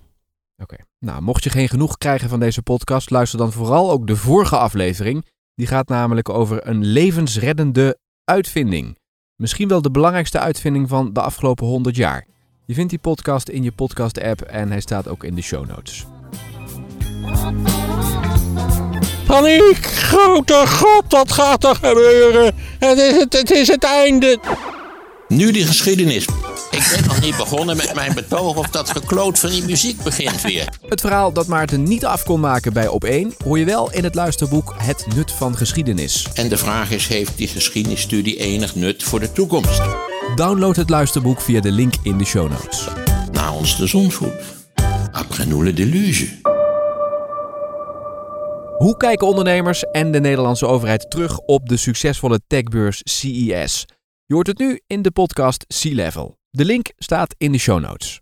[0.56, 0.76] Oké.
[0.98, 4.56] Nou, mocht je geen genoeg krijgen van deze podcast, luister dan vooral ook de vorige
[4.56, 5.26] aflevering.
[5.54, 8.98] Die gaat namelijk over een levensreddende uitvinding.
[9.36, 12.26] Misschien wel de belangrijkste uitvinding van de afgelopen 100 jaar.
[12.66, 16.06] Je vindt die podcast in je podcast-app en hij staat ook in de show notes.
[19.26, 19.86] Paniek!
[19.86, 22.54] Grote god, wat gaat er gebeuren?
[22.78, 24.38] Het is het, het is het einde.
[25.28, 26.26] Nu die geschiedenis.
[26.72, 30.42] Ik ben nog niet begonnen met mijn betoog of dat gekloot van die muziek begint
[30.42, 30.68] weer.
[30.88, 34.14] Het verhaal dat Maarten niet af kon maken bij Op1 hoor je wel in het
[34.14, 36.28] luisterboek Het Nut van Geschiedenis.
[36.34, 39.82] En de vraag is, heeft die geschiedenisstudie enig nut voor de toekomst?
[40.34, 42.88] Download het luisterboek via de link in de show notes.
[43.32, 44.32] Na ons de zonsvoet.
[45.12, 46.40] Après nous le deluge.
[48.76, 53.84] Hoe kijken ondernemers en de Nederlandse overheid terug op de succesvolle techbeurs CES?
[54.26, 56.40] Je hoort het nu in de podcast Sea Level.
[56.54, 58.21] De link staat in de show notes.